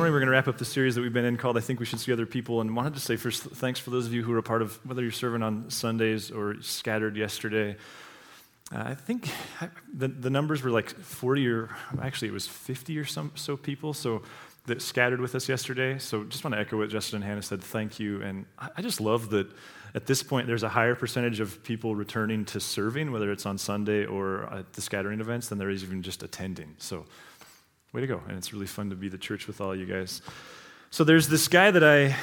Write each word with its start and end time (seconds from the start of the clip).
morning 0.00 0.14
we're 0.14 0.20
going 0.20 0.28
to 0.28 0.32
wrap 0.32 0.48
up 0.48 0.56
the 0.56 0.64
series 0.64 0.94
that 0.94 1.02
we've 1.02 1.12
been 1.12 1.26
in 1.26 1.36
called 1.36 1.58
I 1.58 1.60
Think 1.60 1.78
We 1.78 1.84
Should 1.84 2.00
See 2.00 2.10
Other 2.10 2.24
People. 2.24 2.62
And 2.62 2.74
wanted 2.74 2.94
to 2.94 3.00
say 3.00 3.16
first, 3.16 3.42
thanks 3.42 3.78
for 3.78 3.90
those 3.90 4.06
of 4.06 4.14
you 4.14 4.22
who 4.22 4.32
are 4.32 4.38
a 4.38 4.42
part 4.42 4.62
of 4.62 4.80
whether 4.86 5.02
you're 5.02 5.10
serving 5.10 5.42
on 5.42 5.68
Sundays 5.68 6.30
or 6.30 6.56
scattered 6.62 7.18
yesterday. 7.18 7.76
Uh, 8.74 8.82
I 8.86 8.94
think 8.94 9.30
the, 9.92 10.08
the 10.08 10.30
numbers 10.30 10.62
were 10.62 10.70
like 10.70 10.88
40 10.88 11.46
or 11.48 11.68
actually 12.00 12.28
it 12.28 12.30
was 12.32 12.46
50 12.46 12.98
or 12.98 13.04
some, 13.04 13.30
so 13.34 13.58
people. 13.58 13.92
So 13.92 14.22
that 14.64 14.80
scattered 14.80 15.20
with 15.20 15.34
us 15.34 15.50
yesterday. 15.50 15.98
So 15.98 16.24
just 16.24 16.44
want 16.44 16.54
to 16.54 16.60
echo 16.60 16.78
what 16.78 16.88
Justin 16.88 17.16
and 17.16 17.24
Hannah 17.26 17.42
said. 17.42 17.62
Thank 17.62 18.00
you. 18.00 18.22
And 18.22 18.46
I 18.58 18.80
just 18.80 19.02
love 19.02 19.28
that 19.30 19.48
at 19.94 20.06
this 20.06 20.22
point 20.22 20.46
there's 20.46 20.62
a 20.62 20.70
higher 20.70 20.94
percentage 20.94 21.40
of 21.40 21.62
people 21.62 21.94
returning 21.94 22.46
to 22.46 22.60
serving, 22.60 23.12
whether 23.12 23.30
it's 23.30 23.44
on 23.44 23.58
Sunday 23.58 24.06
or 24.06 24.50
at 24.50 24.72
the 24.72 24.80
scattering 24.80 25.20
events, 25.20 25.50
than 25.50 25.58
there 25.58 25.68
is 25.68 25.84
even 25.84 26.02
just 26.02 26.22
attending. 26.22 26.74
So 26.78 27.04
way 27.92 28.00
to 28.00 28.06
go. 28.06 28.20
And 28.28 28.36
it's 28.36 28.52
really 28.52 28.66
fun 28.66 28.90
to 28.90 28.96
be 28.96 29.08
the 29.08 29.18
church 29.18 29.46
with 29.46 29.60
all 29.60 29.74
you 29.74 29.86
guys. 29.86 30.22
So 30.90 31.04
there's 31.04 31.28
this 31.28 31.48
guy 31.48 31.70
that 31.70 31.84
I 31.84 32.16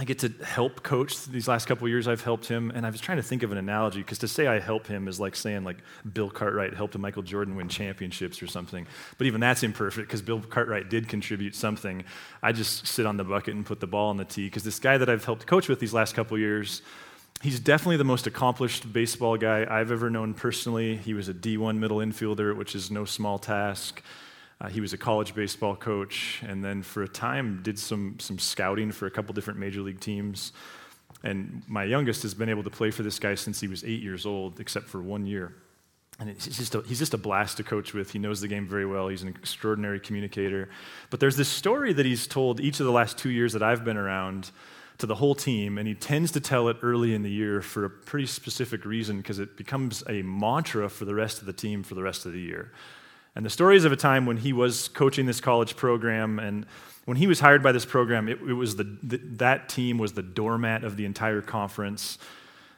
I 0.00 0.04
get 0.04 0.20
to 0.20 0.32
help 0.42 0.82
coach 0.82 1.26
these 1.26 1.46
last 1.46 1.66
couple 1.66 1.86
years. 1.86 2.08
I've 2.08 2.24
helped 2.24 2.46
him, 2.46 2.72
and 2.74 2.86
I 2.86 2.90
was 2.90 3.02
trying 3.02 3.18
to 3.18 3.22
think 3.22 3.42
of 3.42 3.52
an 3.52 3.58
analogy 3.58 3.98
because 3.98 4.18
to 4.20 4.28
say 4.28 4.46
I 4.46 4.58
help 4.58 4.86
him 4.86 5.08
is 5.08 5.20
like 5.20 5.36
saying 5.36 5.62
like 5.62 5.76
Bill 6.10 6.30
Cartwright 6.30 6.72
helped 6.72 6.96
Michael 6.96 7.22
Jordan 7.22 7.54
win 7.54 7.68
championships 7.68 8.42
or 8.42 8.46
something. 8.46 8.86
But 9.18 9.26
even 9.26 9.42
that's 9.42 9.62
imperfect 9.62 10.08
because 10.08 10.22
Bill 10.22 10.40
Cartwright 10.40 10.88
did 10.88 11.06
contribute 11.06 11.54
something. 11.54 12.02
I 12.42 12.52
just 12.52 12.86
sit 12.86 13.04
on 13.04 13.18
the 13.18 13.24
bucket 13.24 13.54
and 13.54 13.66
put 13.66 13.80
the 13.80 13.86
ball 13.86 14.08
on 14.08 14.16
the 14.16 14.24
tee 14.24 14.46
because 14.46 14.64
this 14.64 14.78
guy 14.78 14.96
that 14.96 15.10
I've 15.10 15.26
helped 15.26 15.46
coach 15.46 15.68
with 15.68 15.80
these 15.80 15.92
last 15.92 16.14
couple 16.14 16.38
years, 16.38 16.80
he's 17.42 17.60
definitely 17.60 17.98
the 17.98 18.04
most 18.04 18.26
accomplished 18.26 18.90
baseball 18.90 19.36
guy 19.36 19.66
I've 19.68 19.92
ever 19.92 20.08
known 20.08 20.32
personally. 20.32 20.96
He 20.96 21.12
was 21.12 21.28
a 21.28 21.34
D1 21.34 21.76
middle 21.76 21.98
infielder, 21.98 22.56
which 22.56 22.74
is 22.74 22.90
no 22.90 23.04
small 23.04 23.38
task. 23.38 24.02
Uh, 24.60 24.68
he 24.68 24.80
was 24.80 24.92
a 24.92 24.98
college 24.98 25.34
baseball 25.34 25.74
coach, 25.74 26.42
and 26.46 26.62
then 26.62 26.82
for 26.82 27.02
a 27.02 27.08
time 27.08 27.60
did 27.62 27.78
some, 27.78 28.18
some 28.18 28.38
scouting 28.38 28.92
for 28.92 29.06
a 29.06 29.10
couple 29.10 29.32
different 29.32 29.58
major 29.58 29.80
league 29.80 30.00
teams. 30.00 30.52
And 31.22 31.62
my 31.66 31.84
youngest 31.84 32.22
has 32.22 32.34
been 32.34 32.48
able 32.48 32.62
to 32.64 32.70
play 32.70 32.90
for 32.90 33.02
this 33.02 33.18
guy 33.18 33.34
since 33.34 33.60
he 33.60 33.68
was 33.68 33.84
eight 33.84 34.02
years 34.02 34.26
old, 34.26 34.60
except 34.60 34.86
for 34.88 35.00
one 35.00 35.26
year. 35.26 35.54
And 36.18 36.38
just, 36.38 36.74
a, 36.74 36.82
he's 36.82 36.98
just 36.98 37.14
a 37.14 37.18
blast 37.18 37.56
to 37.56 37.62
coach 37.62 37.94
with. 37.94 38.10
He 38.10 38.18
knows 38.18 38.42
the 38.42 38.48
game 38.48 38.68
very 38.68 38.84
well. 38.84 39.08
He's 39.08 39.22
an 39.22 39.28
extraordinary 39.28 39.98
communicator. 39.98 40.68
But 41.08 41.20
there's 41.20 41.36
this 41.36 41.48
story 41.48 41.94
that 41.94 42.04
he's 42.04 42.26
told 42.26 42.60
each 42.60 42.78
of 42.80 42.86
the 42.86 42.92
last 42.92 43.16
two 43.16 43.30
years 43.30 43.54
that 43.54 43.62
I've 43.62 43.84
been 43.84 43.96
around 43.96 44.50
to 44.98 45.06
the 45.06 45.14
whole 45.14 45.34
team, 45.34 45.78
and 45.78 45.88
he 45.88 45.94
tends 45.94 46.30
to 46.32 46.40
tell 46.40 46.68
it 46.68 46.76
early 46.82 47.14
in 47.14 47.22
the 47.22 47.30
year 47.30 47.62
for 47.62 47.86
a 47.86 47.90
pretty 47.90 48.26
specific 48.26 48.84
reason 48.84 49.16
because 49.16 49.38
it 49.38 49.56
becomes 49.56 50.04
a 50.10 50.20
mantra 50.20 50.90
for 50.90 51.06
the 51.06 51.14
rest 51.14 51.40
of 51.40 51.46
the 51.46 51.54
team 51.54 51.82
for 51.82 51.94
the 51.94 52.02
rest 52.02 52.26
of 52.26 52.32
the 52.32 52.40
year. 52.40 52.70
And 53.34 53.46
the 53.46 53.50
story 53.50 53.76
is 53.76 53.84
of 53.84 53.92
a 53.92 53.96
time 53.96 54.26
when 54.26 54.38
he 54.38 54.52
was 54.52 54.88
coaching 54.88 55.26
this 55.26 55.40
college 55.40 55.76
program, 55.76 56.38
and 56.38 56.66
when 57.04 57.16
he 57.16 57.26
was 57.26 57.40
hired 57.40 57.62
by 57.62 57.72
this 57.72 57.84
program, 57.84 58.28
it, 58.28 58.40
it 58.40 58.54
was 58.54 58.76
the, 58.76 58.84
that 59.04 59.68
team 59.68 59.98
was 59.98 60.12
the 60.12 60.22
doormat 60.22 60.84
of 60.84 60.96
the 60.96 61.04
entire 61.04 61.40
conference. 61.40 62.18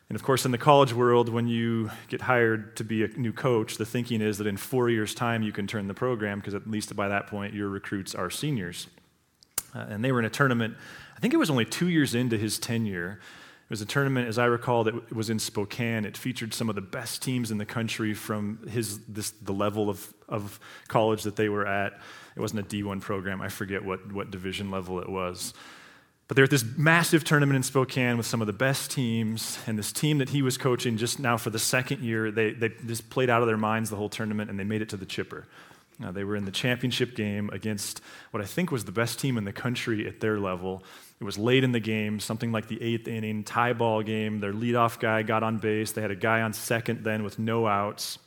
And 0.08 0.16
of 0.16 0.22
course, 0.22 0.44
in 0.44 0.52
the 0.52 0.58
college 0.58 0.92
world, 0.92 1.30
when 1.30 1.48
you 1.48 1.90
get 2.08 2.20
hired 2.20 2.76
to 2.76 2.84
be 2.84 3.02
a 3.02 3.08
new 3.08 3.32
coach, 3.32 3.78
the 3.78 3.86
thinking 3.86 4.20
is 4.20 4.36
that 4.38 4.46
in 4.46 4.58
four 4.58 4.90
years' 4.90 5.14
time 5.14 5.42
you 5.42 5.52
can 5.52 5.66
turn 5.66 5.88
the 5.88 5.94
program 5.94 6.38
because 6.38 6.54
at 6.54 6.68
least 6.68 6.94
by 6.94 7.08
that 7.08 7.28
point 7.28 7.54
your 7.54 7.68
recruits 7.68 8.14
are 8.14 8.28
seniors. 8.28 8.88
Uh, 9.74 9.86
and 9.88 10.04
they 10.04 10.12
were 10.12 10.18
in 10.18 10.26
a 10.26 10.30
tournament, 10.30 10.76
I 11.16 11.20
think 11.20 11.32
it 11.32 11.38
was 11.38 11.48
only 11.48 11.64
two 11.64 11.88
years 11.88 12.14
into 12.14 12.36
his 12.36 12.58
tenure 12.58 13.20
was 13.70 13.80
a 13.80 13.86
tournament, 13.86 14.28
as 14.28 14.38
I 14.38 14.46
recall, 14.46 14.84
that 14.84 15.14
was 15.14 15.30
in 15.30 15.38
Spokane. 15.38 16.04
It 16.04 16.16
featured 16.16 16.52
some 16.52 16.68
of 16.68 16.74
the 16.74 16.82
best 16.82 17.22
teams 17.22 17.50
in 17.50 17.58
the 17.58 17.64
country 17.64 18.12
from 18.12 18.66
his, 18.68 18.98
this, 19.06 19.30
the 19.30 19.52
level 19.52 19.88
of, 19.88 20.12
of 20.28 20.60
college 20.88 21.22
that 21.22 21.36
they 21.36 21.48
were 21.48 21.66
at. 21.66 21.94
It 22.36 22.40
wasn't 22.40 22.60
a 22.60 22.76
D1 22.76 23.00
program. 23.00 23.40
I 23.40 23.48
forget 23.48 23.84
what, 23.84 24.12
what 24.12 24.30
division 24.30 24.70
level 24.70 25.00
it 25.00 25.08
was. 25.08 25.54
But 26.28 26.36
they're 26.36 26.44
at 26.44 26.50
this 26.50 26.64
massive 26.76 27.24
tournament 27.24 27.56
in 27.56 27.62
Spokane 27.62 28.16
with 28.16 28.26
some 28.26 28.40
of 28.40 28.46
the 28.46 28.52
best 28.52 28.90
teams. 28.90 29.58
And 29.66 29.78
this 29.78 29.92
team 29.92 30.18
that 30.18 30.30
he 30.30 30.40
was 30.40 30.56
coaching 30.56 30.96
just 30.96 31.18
now 31.18 31.36
for 31.36 31.50
the 31.50 31.58
second 31.58 32.02
year, 32.02 32.30
they, 32.30 32.52
they 32.52 32.70
just 32.86 33.10
played 33.10 33.28
out 33.28 33.42
of 33.42 33.48
their 33.48 33.58
minds 33.58 33.90
the 33.90 33.96
whole 33.96 34.08
tournament 34.08 34.48
and 34.48 34.58
they 34.58 34.64
made 34.64 34.82
it 34.82 34.88
to 34.90 34.96
the 34.96 35.06
chipper. 35.06 35.46
Now, 35.98 36.10
they 36.10 36.24
were 36.24 36.36
in 36.36 36.44
the 36.44 36.50
championship 36.50 37.14
game 37.14 37.50
against 37.52 38.00
what 38.30 38.42
I 38.42 38.46
think 38.46 38.72
was 38.72 38.84
the 38.84 38.92
best 38.92 39.20
team 39.20 39.36
in 39.36 39.44
the 39.44 39.52
country 39.52 40.08
at 40.08 40.20
their 40.20 40.38
level. 40.38 40.82
It 41.22 41.24
was 41.24 41.38
late 41.38 41.62
in 41.62 41.70
the 41.70 41.78
game, 41.78 42.18
something 42.18 42.50
like 42.50 42.66
the 42.66 42.82
eighth 42.82 43.06
inning, 43.06 43.44
tie 43.44 43.74
ball 43.74 44.02
game. 44.02 44.40
Their 44.40 44.52
leadoff 44.52 44.98
guy 44.98 45.22
got 45.22 45.44
on 45.44 45.58
base. 45.58 45.92
They 45.92 46.02
had 46.02 46.10
a 46.10 46.16
guy 46.16 46.40
on 46.40 46.52
second 46.52 47.04
then 47.04 47.22
with 47.22 47.38
no 47.38 47.68
outs. 47.68 48.18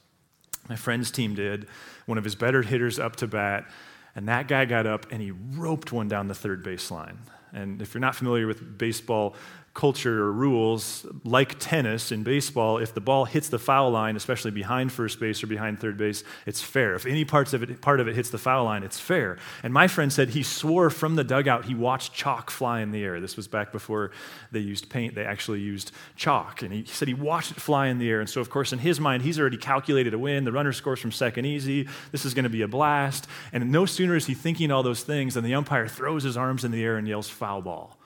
My 0.69 0.77
friend's 0.77 1.11
team 1.11 1.35
did. 1.35 1.67
One 2.05 2.17
of 2.17 2.23
his 2.23 2.35
better 2.35 2.61
hitters 2.61 2.97
up 2.97 3.17
to 3.17 3.27
bat. 3.27 3.69
And 4.15 4.29
that 4.29 4.47
guy 4.47 4.63
got 4.63 4.87
up 4.87 5.07
and 5.11 5.21
he 5.21 5.31
roped 5.31 5.91
one 5.91 6.07
down 6.07 6.29
the 6.29 6.33
third 6.33 6.63
baseline. 6.63 7.17
And 7.51 7.81
if 7.81 7.93
you're 7.93 7.99
not 7.99 8.15
familiar 8.15 8.47
with 8.47 8.77
baseball 8.77 9.35
culture 9.75 10.23
or 10.23 10.31
rules, 10.31 11.05
like 11.25 11.59
tennis 11.59 12.11
in 12.11 12.23
baseball, 12.23 12.77
if 12.77 12.93
the 12.93 13.01
ball 13.01 13.25
hits 13.25 13.49
the 13.49 13.59
foul 13.59 13.91
line, 13.91 14.15
especially 14.15 14.49
behind 14.49 14.89
first 14.89 15.19
base 15.19 15.43
or 15.43 15.47
behind 15.47 15.79
third 15.79 15.97
base, 15.97 16.23
it's 16.45 16.61
fair. 16.61 16.95
If 16.95 17.05
any 17.05 17.25
parts 17.25 17.53
of 17.53 17.61
it, 17.61 17.81
part 17.81 17.99
of 17.99 18.07
it 18.07 18.15
hits 18.15 18.29
the 18.29 18.37
foul 18.37 18.63
line, 18.63 18.83
it's 18.83 18.99
fair. 18.99 19.37
And 19.61 19.73
my 19.73 19.87
friend 19.87 20.11
said 20.11 20.29
he 20.29 20.43
swore 20.43 20.89
from 20.89 21.17
the 21.17 21.25
dugout 21.25 21.65
he 21.65 21.75
watched 21.75 22.13
chalk 22.13 22.49
fly 22.49 22.79
in 22.79 22.91
the 22.91 23.03
air. 23.03 23.19
This 23.19 23.35
was 23.35 23.49
back 23.49 23.73
before 23.73 24.11
they 24.49 24.61
used 24.61 24.89
paint, 24.89 25.13
they 25.13 25.25
actually 25.25 25.59
used 25.59 25.91
chalk. 26.15 26.61
And 26.61 26.71
he 26.73 26.85
said 26.85 27.09
he 27.09 27.13
watched 27.13 27.51
it 27.51 27.59
fly 27.59 27.87
in 27.87 27.99
the 27.99 28.09
air. 28.09 28.21
And 28.21 28.29
so, 28.29 28.39
of 28.39 28.49
course, 28.49 28.71
in 28.71 28.79
his 28.79 29.01
mind, 29.01 29.23
he's 29.23 29.37
already 29.37 29.57
calculated 29.57 30.13
a 30.13 30.17
win. 30.17 30.45
The 30.45 30.53
runner 30.53 30.71
scores 30.71 31.01
from 31.01 31.11
second 31.11 31.45
easy. 31.45 31.89
This 32.13 32.23
is 32.23 32.33
going 32.33 32.43
to 32.43 32.49
be 32.49 32.61
a 32.61 32.67
blast. 32.67 33.27
And 33.51 33.71
no 33.73 33.85
sooner 33.85 34.15
is 34.15 34.25
he 34.25 34.33
thinking 34.33 34.71
all 34.71 34.83
those 34.83 35.03
things 35.03 35.33
than 35.33 35.43
the 35.43 35.53
umpire 35.53 35.89
throws 35.89 36.23
his 36.23 36.37
arms 36.37 36.63
in 36.63 36.71
the 36.71 36.81
air 36.81 36.95
and 36.95 37.05
yells 37.05 37.27
foul 37.27 37.61
ball. 37.61 37.97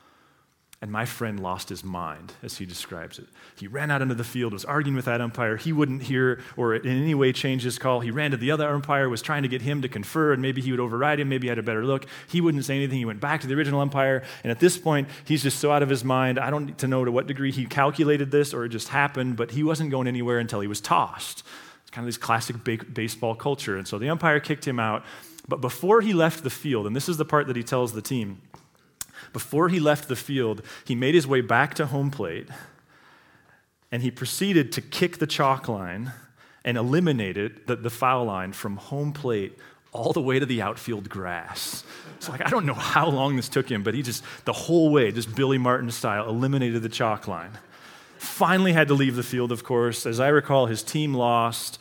And 0.82 0.94
my 0.94 1.04
friend 1.04 1.42
lost 1.42 1.68
his 1.68 1.84
mind, 1.84 2.32
as 2.42 2.58
he 2.58 2.66
describes 2.66 3.20
it. 3.20 3.28
He 3.58 3.68
ran 3.68 3.92
out 3.92 4.02
into 4.02 4.16
the 4.16 4.24
field, 4.24 4.54
was 4.54 4.64
arguing 4.64 4.96
with 4.96 5.06
that 5.06 5.20
umpire. 5.20 5.58
He 5.58 5.74
wouldn't 5.74 6.04
hear 6.04 6.40
or 6.56 6.74
in 6.74 6.88
any 6.88 7.14
way 7.14 7.34
change 7.34 7.64
his 7.64 7.78
call. 7.78 8.00
He 8.00 8.12
ran 8.12 8.32
to 8.32 8.38
the 8.38 8.52
other 8.52 8.66
umpire, 8.70 9.10
was 9.10 9.22
trying 9.22 9.44
to 9.44 9.50
get 9.50 9.62
him 9.62 9.82
to 9.82 9.90
confer, 9.90 10.32
and 10.32 10.42
maybe 10.42 10.62
he 10.62 10.72
would 10.72 10.80
override 10.80 11.20
him, 11.20 11.28
maybe 11.28 11.48
he 11.48 11.50
had 11.50 11.60
a 11.60 11.64
better 11.64 11.86
look. 11.86 12.06
He 12.30 12.40
wouldn't 12.40 12.64
say 12.64 12.78
anything. 12.78 12.98
He 12.98 13.04
went 13.04 13.20
back 13.20 13.42
to 13.42 13.48
the 13.48 13.56
original 13.56 13.82
umpire. 13.82 14.24
And 14.42 14.52
at 14.52 14.62
this 14.62 14.78
point, 14.78 15.10
he's 15.26 15.44
just 15.44 15.60
so 15.60 15.70
out 15.70 15.84
of 15.84 15.90
his 15.90 16.06
mind. 16.06 16.40
I 16.40 16.50
don't 16.50 16.68
need 16.68 16.78
to 16.78 16.88
know 16.88 17.04
to 17.04 17.12
what 17.12 17.28
degree 17.28 17.52
he 17.52 17.66
calculated 17.66 18.32
this 18.32 18.54
or 18.54 18.64
it 18.64 18.70
just 18.70 18.88
happened, 18.88 19.36
but 19.36 19.52
he 19.52 19.64
wasn't 19.64 19.92
going 19.92 20.08
anywhere 20.08 20.40
until 20.40 20.62
he 20.62 20.68
was 20.68 20.80
tossed. 20.80 21.44
It's 21.82 21.92
kind 21.92 22.04
of 22.04 22.08
this 22.08 22.18
classic 22.18 22.56
baseball 22.94 23.36
culture. 23.36 23.78
And 23.78 23.86
so 23.86 24.00
the 24.00 24.08
umpire 24.08 24.40
kicked 24.40 24.66
him 24.66 24.80
out. 24.80 25.04
But 25.46 25.60
before 25.60 26.00
he 26.00 26.14
left 26.14 26.44
the 26.44 26.50
field, 26.50 26.88
and 26.88 26.96
this 26.96 27.10
is 27.10 27.18
the 27.18 27.26
part 27.26 27.48
that 27.48 27.58
he 27.58 27.64
tells 27.64 27.92
the 27.92 28.02
team, 28.02 28.42
before 29.34 29.70
he 29.70 29.80
left 29.80 30.08
the 30.08 30.16
field, 30.16 30.62
he 30.86 30.96
made 30.96 31.16
his 31.16 31.28
way 31.28 31.42
back 31.42 31.74
to 31.76 31.86
home 31.86 32.12
plate 32.12 32.48
and 33.92 34.04
he 34.04 34.12
proceeded 34.12 34.72
to 34.74 34.82
kick 34.82 35.18
the 35.18 35.28
chalk 35.28 35.68
line 35.68 36.14
and 36.64 36.78
eliminated 36.78 37.62
the, 37.68 37.76
the 37.76 37.90
foul 37.90 38.26
line 38.26 38.54
from 38.54 38.78
home 38.78 39.12
plate 39.12 39.58
all 39.92 40.14
the 40.14 40.22
way 40.22 40.38
to 40.38 40.46
the 40.46 40.62
outfield 40.62 41.10
grass. 41.10 41.84
So, 42.20 42.32
like, 42.32 42.46
I 42.46 42.50
don't 42.50 42.66
know 42.66 42.74
how 42.74 43.10
long 43.10 43.36
this 43.36 43.50
took 43.50 43.70
him, 43.70 43.82
but 43.82 43.94
he 43.94 44.04
just, 44.04 44.24
the 44.46 44.54
whole 44.54 44.92
way, 44.92 45.12
just 45.12 45.34
Billy 45.36 45.58
Martin 45.58 45.90
style, 45.90 46.30
eliminated 46.30 46.84
the 46.84 46.90
chalk 46.90 47.28
line. 47.28 47.58
Finally 48.18 48.74
had 48.74 48.90
to 48.90 48.94
leave 48.94 49.16
the 49.16 49.24
field, 49.24 49.52
of 49.52 49.64
course. 49.64 50.06
As 50.06 50.20
I 50.20 50.28
recall, 50.28 50.68
his 50.68 50.84
team 50.84 51.14
lost. 51.14 51.80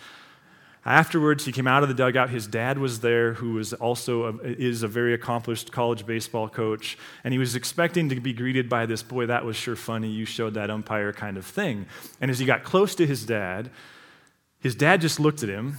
Afterwards, 0.89 1.45
he 1.45 1.53
came 1.53 1.67
out 1.67 1.83
of 1.83 1.91
the 1.91 1.95
dugout. 1.95 2.31
His 2.31 2.47
dad 2.47 2.79
was 2.79 3.01
there, 3.01 3.35
who 3.35 3.53
was 3.53 3.75
also 3.75 4.25
a, 4.25 4.39
is 4.43 4.83
a 4.83 4.89
very 4.89 5.13
accomplished 5.13 5.71
college 5.71 6.07
baseball 6.07 6.49
coach, 6.49 6.97
and 7.25 7.33
he 7.35 7.39
was 7.39 7.55
expecting 7.55 8.09
to 8.09 8.19
be 8.19 8.33
greeted 8.33 8.71
by 8.71 8.87
this 8.87 9.03
boy. 9.03 9.27
That 9.27 9.45
was 9.45 9.55
sure 9.55 9.77
funny. 9.77 10.09
You 10.09 10.25
showed 10.25 10.55
that 10.55 10.71
umpire 10.71 11.13
kind 11.13 11.37
of 11.37 11.45
thing. 11.45 11.85
And 12.23 12.31
as 12.31 12.39
he 12.39 12.47
got 12.47 12.65
close 12.65 12.95
to 12.95 13.07
his 13.07 13.27
dad, 13.27 13.69
his 14.61 14.75
dad 14.75 15.03
just 15.03 15.21
looked 15.21 15.43
at 15.43 15.51
him, 15.51 15.77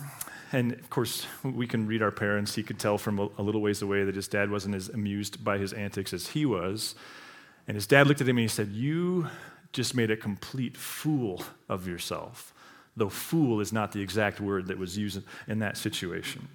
and 0.51 0.74
of 0.74 0.92
course, 0.92 1.25
we 1.44 1.66
can 1.66 1.88
read 1.88 2.04
our 2.04 2.12
parents. 2.12 2.54
He 2.54 2.62
could 2.62 2.78
tell 2.78 3.00
from 3.00 3.18
a, 3.18 3.30
a 3.39 3.42
little 3.42 3.62
ways 3.62 3.81
away 3.81 4.04
that 4.04 4.16
his 4.16 4.28
dad 4.28 4.51
wasn't 4.51 4.75
as 4.75 4.89
amused 4.89 5.44
by 5.44 5.57
his 5.57 5.74
antics 5.74 6.13
as 6.13 6.28
he 6.28 6.45
was. 6.45 6.94
And 7.68 7.74
his 7.74 7.88
dad 7.88 8.06
looked 8.06 8.22
at 8.22 8.30
him 8.30 8.38
and 8.38 8.44
he 8.44 8.48
said, 8.48 8.68
"You 8.68 9.28
just 9.74 9.95
made 9.95 10.12
a 10.12 10.18
complete 10.18 10.78
fool 10.78 11.42
of 11.68 11.88
yourself." 11.88 12.54
Though 13.00 13.10
fool 13.10 13.60
is 13.62 13.74
not 13.74 13.92
the 13.92 14.01
exact 14.01 14.40
word 14.40 14.68
that 14.68 14.78
was 14.78 14.98
used 14.98 15.24
in 15.48 15.60
that 15.60 15.78
situation. 15.78 16.48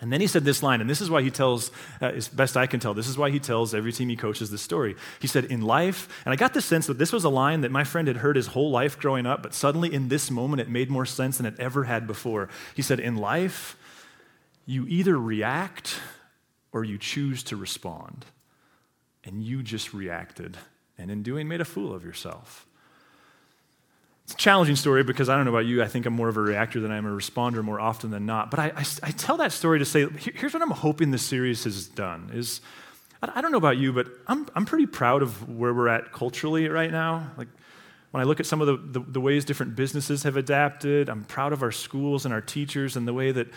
And 0.00 0.10
then 0.10 0.22
he 0.22 0.26
said 0.26 0.44
this 0.44 0.62
line, 0.62 0.80
and 0.80 0.88
this 0.88 1.02
is 1.02 1.10
why 1.10 1.20
he 1.20 1.30
tells, 1.30 1.70
uh, 2.00 2.06
as 2.06 2.26
best 2.26 2.56
I 2.56 2.66
can 2.66 2.80
tell, 2.80 2.94
this 2.94 3.06
is 3.06 3.18
why 3.18 3.30
he 3.30 3.38
tells 3.38 3.74
every 3.74 3.92
team 3.92 4.08
he 4.08 4.16
coaches 4.16 4.50
this 4.50 4.62
story. 4.62 4.96
He 5.20 5.26
said, 5.26 5.44
In 5.44 5.60
life, 5.60 6.08
and 6.24 6.32
I 6.32 6.36
got 6.36 6.54
the 6.54 6.62
sense 6.62 6.86
that 6.86 6.96
this 6.96 7.12
was 7.12 7.24
a 7.24 7.28
line 7.28 7.60
that 7.60 7.70
my 7.70 7.84
friend 7.84 8.08
had 8.08 8.18
heard 8.18 8.36
his 8.36 8.48
whole 8.48 8.70
life 8.70 8.98
growing 8.98 9.26
up, 9.26 9.42
but 9.42 9.52
suddenly 9.52 9.92
in 9.92 10.08
this 10.08 10.30
moment 10.30 10.62
it 10.62 10.70
made 10.70 10.88
more 10.88 11.04
sense 11.04 11.36
than 11.36 11.44
it 11.44 11.54
ever 11.58 11.84
had 11.84 12.06
before. 12.06 12.48
He 12.74 12.80
said, 12.80 12.98
In 12.98 13.16
life, 13.16 13.76
you 14.64 14.86
either 14.88 15.18
react 15.18 16.00
or 16.72 16.82
you 16.82 16.96
choose 16.96 17.42
to 17.44 17.56
respond. 17.56 18.24
And 19.22 19.42
you 19.42 19.62
just 19.62 19.92
reacted, 19.92 20.56
and 20.96 21.10
in 21.10 21.22
doing, 21.22 21.46
made 21.46 21.60
a 21.60 21.66
fool 21.66 21.92
of 21.92 22.04
yourself. 22.04 22.66
It's 24.30 24.36
a 24.36 24.44
challenging 24.44 24.76
story 24.76 25.02
because 25.02 25.28
I 25.28 25.34
don't 25.34 25.44
know 25.44 25.50
about 25.50 25.66
you. 25.66 25.82
I 25.82 25.88
think 25.88 26.06
I'm 26.06 26.14
more 26.14 26.28
of 26.28 26.36
a 26.36 26.40
reactor 26.40 26.78
than 26.78 26.92
I 26.92 26.98
am 26.98 27.04
a 27.04 27.10
responder 27.10 27.64
more 27.64 27.80
often 27.80 28.12
than 28.12 28.26
not. 28.26 28.48
But 28.48 28.60
I, 28.60 28.66
I, 28.76 28.84
I 29.02 29.10
tell 29.10 29.38
that 29.38 29.50
story 29.50 29.80
to 29.80 29.84
say 29.84 30.06
here's 30.08 30.54
what 30.54 30.62
I'm 30.62 30.70
hoping 30.70 31.10
this 31.10 31.24
series 31.24 31.64
has 31.64 31.88
done 31.88 32.30
is 32.32 32.60
I 33.20 33.40
don't 33.40 33.50
know 33.50 33.58
about 33.58 33.78
you, 33.78 33.92
but 33.92 34.06
I'm, 34.28 34.46
I'm 34.54 34.66
pretty 34.66 34.86
proud 34.86 35.22
of 35.22 35.48
where 35.48 35.74
we're 35.74 35.88
at 35.88 36.12
culturally 36.12 36.68
right 36.68 36.92
now. 36.92 37.28
Like 37.36 37.48
when 38.12 38.20
I 38.20 38.24
look 38.24 38.38
at 38.38 38.46
some 38.46 38.60
of 38.60 38.68
the, 38.68 39.00
the, 39.00 39.04
the 39.04 39.20
ways 39.20 39.44
different 39.44 39.74
businesses 39.74 40.22
have 40.22 40.36
adapted, 40.36 41.08
I'm 41.08 41.24
proud 41.24 41.52
of 41.52 41.64
our 41.64 41.72
schools 41.72 42.24
and 42.24 42.32
our 42.32 42.40
teachers 42.40 42.96
and 42.96 43.08
the 43.08 43.12
way 43.12 43.32
that 43.32 43.48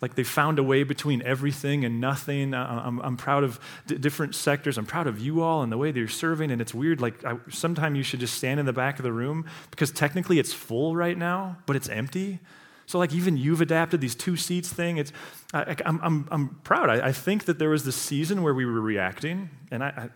like 0.00 0.14
they 0.14 0.24
found 0.24 0.58
a 0.58 0.62
way 0.62 0.82
between 0.82 1.22
everything 1.22 1.84
and 1.84 2.00
nothing. 2.00 2.54
I'm, 2.54 3.00
I'm 3.00 3.16
proud 3.16 3.44
of 3.44 3.58
d- 3.86 3.96
different 3.96 4.34
sectors. 4.34 4.76
I'm 4.76 4.86
proud 4.86 5.06
of 5.06 5.18
you 5.18 5.42
all 5.42 5.62
and 5.62 5.72
the 5.72 5.78
way 5.78 5.90
that 5.90 5.98
you're 5.98 6.08
serving. 6.08 6.50
And 6.50 6.60
it's 6.60 6.74
weird. 6.74 7.00
Like 7.00 7.14
sometimes 7.48 7.96
you 7.96 8.02
should 8.02 8.20
just 8.20 8.34
stand 8.34 8.60
in 8.60 8.66
the 8.66 8.72
back 8.72 8.98
of 8.98 9.04
the 9.04 9.12
room 9.12 9.46
because 9.70 9.90
technically 9.90 10.38
it's 10.38 10.52
full 10.52 10.94
right 10.94 11.16
now, 11.16 11.56
but 11.66 11.76
it's 11.76 11.88
empty. 11.88 12.40
So 12.86 12.98
like 12.98 13.12
even 13.12 13.36
you've 13.36 13.60
adapted 13.60 14.00
these 14.00 14.14
two 14.14 14.36
seats 14.36 14.72
thing. 14.72 14.98
It's 14.98 15.12
I, 15.52 15.76
am 15.84 16.00
I'm, 16.02 16.28
I'm 16.30 16.48
proud. 16.62 16.88
I, 16.88 17.08
I, 17.08 17.12
think 17.12 17.46
that 17.46 17.58
there 17.58 17.70
was 17.70 17.84
this 17.84 17.96
season 17.96 18.42
where 18.42 18.54
we 18.54 18.64
were 18.64 18.80
reacting, 18.80 19.50
and 19.72 19.82
I, 19.82 19.88
I 19.88 20.08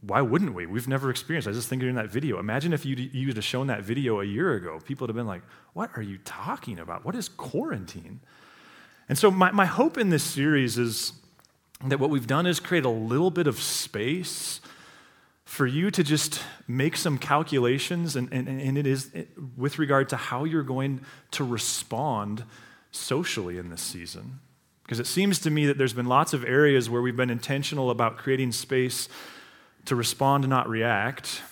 why 0.00 0.20
wouldn't 0.20 0.52
we? 0.54 0.66
We've 0.66 0.88
never 0.88 1.10
experienced. 1.10 1.48
I 1.48 1.52
just 1.52 1.68
thinking 1.68 1.88
in 1.88 1.94
that 1.94 2.10
video. 2.10 2.38
Imagine 2.38 2.72
if 2.72 2.84
you'd, 2.84 3.14
you'd 3.14 3.36
have 3.36 3.44
shown 3.44 3.68
that 3.68 3.82
video 3.82 4.20
a 4.20 4.24
year 4.24 4.54
ago. 4.54 4.80
People 4.84 5.04
would 5.04 5.10
have 5.10 5.16
been 5.16 5.28
like, 5.28 5.42
"What 5.74 5.90
are 5.96 6.02
you 6.02 6.18
talking 6.24 6.80
about? 6.80 7.04
What 7.04 7.14
is 7.14 7.28
quarantine?" 7.28 8.20
And 9.08 9.16
so, 9.16 9.30
my, 9.30 9.50
my 9.50 9.66
hope 9.66 9.96
in 9.96 10.10
this 10.10 10.22
series 10.22 10.78
is 10.78 11.12
that 11.84 12.00
what 12.00 12.10
we've 12.10 12.26
done 12.26 12.46
is 12.46 12.60
create 12.60 12.84
a 12.84 12.90
little 12.90 13.30
bit 13.30 13.46
of 13.46 13.60
space 13.60 14.60
for 15.44 15.66
you 15.66 15.90
to 15.90 16.04
just 16.04 16.42
make 16.66 16.94
some 16.94 17.16
calculations, 17.16 18.16
and, 18.16 18.30
and, 18.32 18.48
and 18.48 18.76
it 18.76 18.86
is 18.86 19.10
with 19.56 19.78
regard 19.78 20.10
to 20.10 20.16
how 20.16 20.44
you're 20.44 20.62
going 20.62 21.00
to 21.30 21.42
respond 21.42 22.44
socially 22.90 23.56
in 23.56 23.70
this 23.70 23.80
season. 23.80 24.40
Because 24.82 25.00
it 25.00 25.06
seems 25.06 25.38
to 25.40 25.50
me 25.50 25.66
that 25.66 25.78
there's 25.78 25.94
been 25.94 26.06
lots 26.06 26.32
of 26.34 26.44
areas 26.44 26.90
where 26.90 27.00
we've 27.00 27.16
been 27.16 27.30
intentional 27.30 27.90
about 27.90 28.18
creating 28.18 28.52
space 28.52 29.08
to 29.86 29.96
respond 29.96 30.46
not 30.48 30.68
react. 30.68 31.42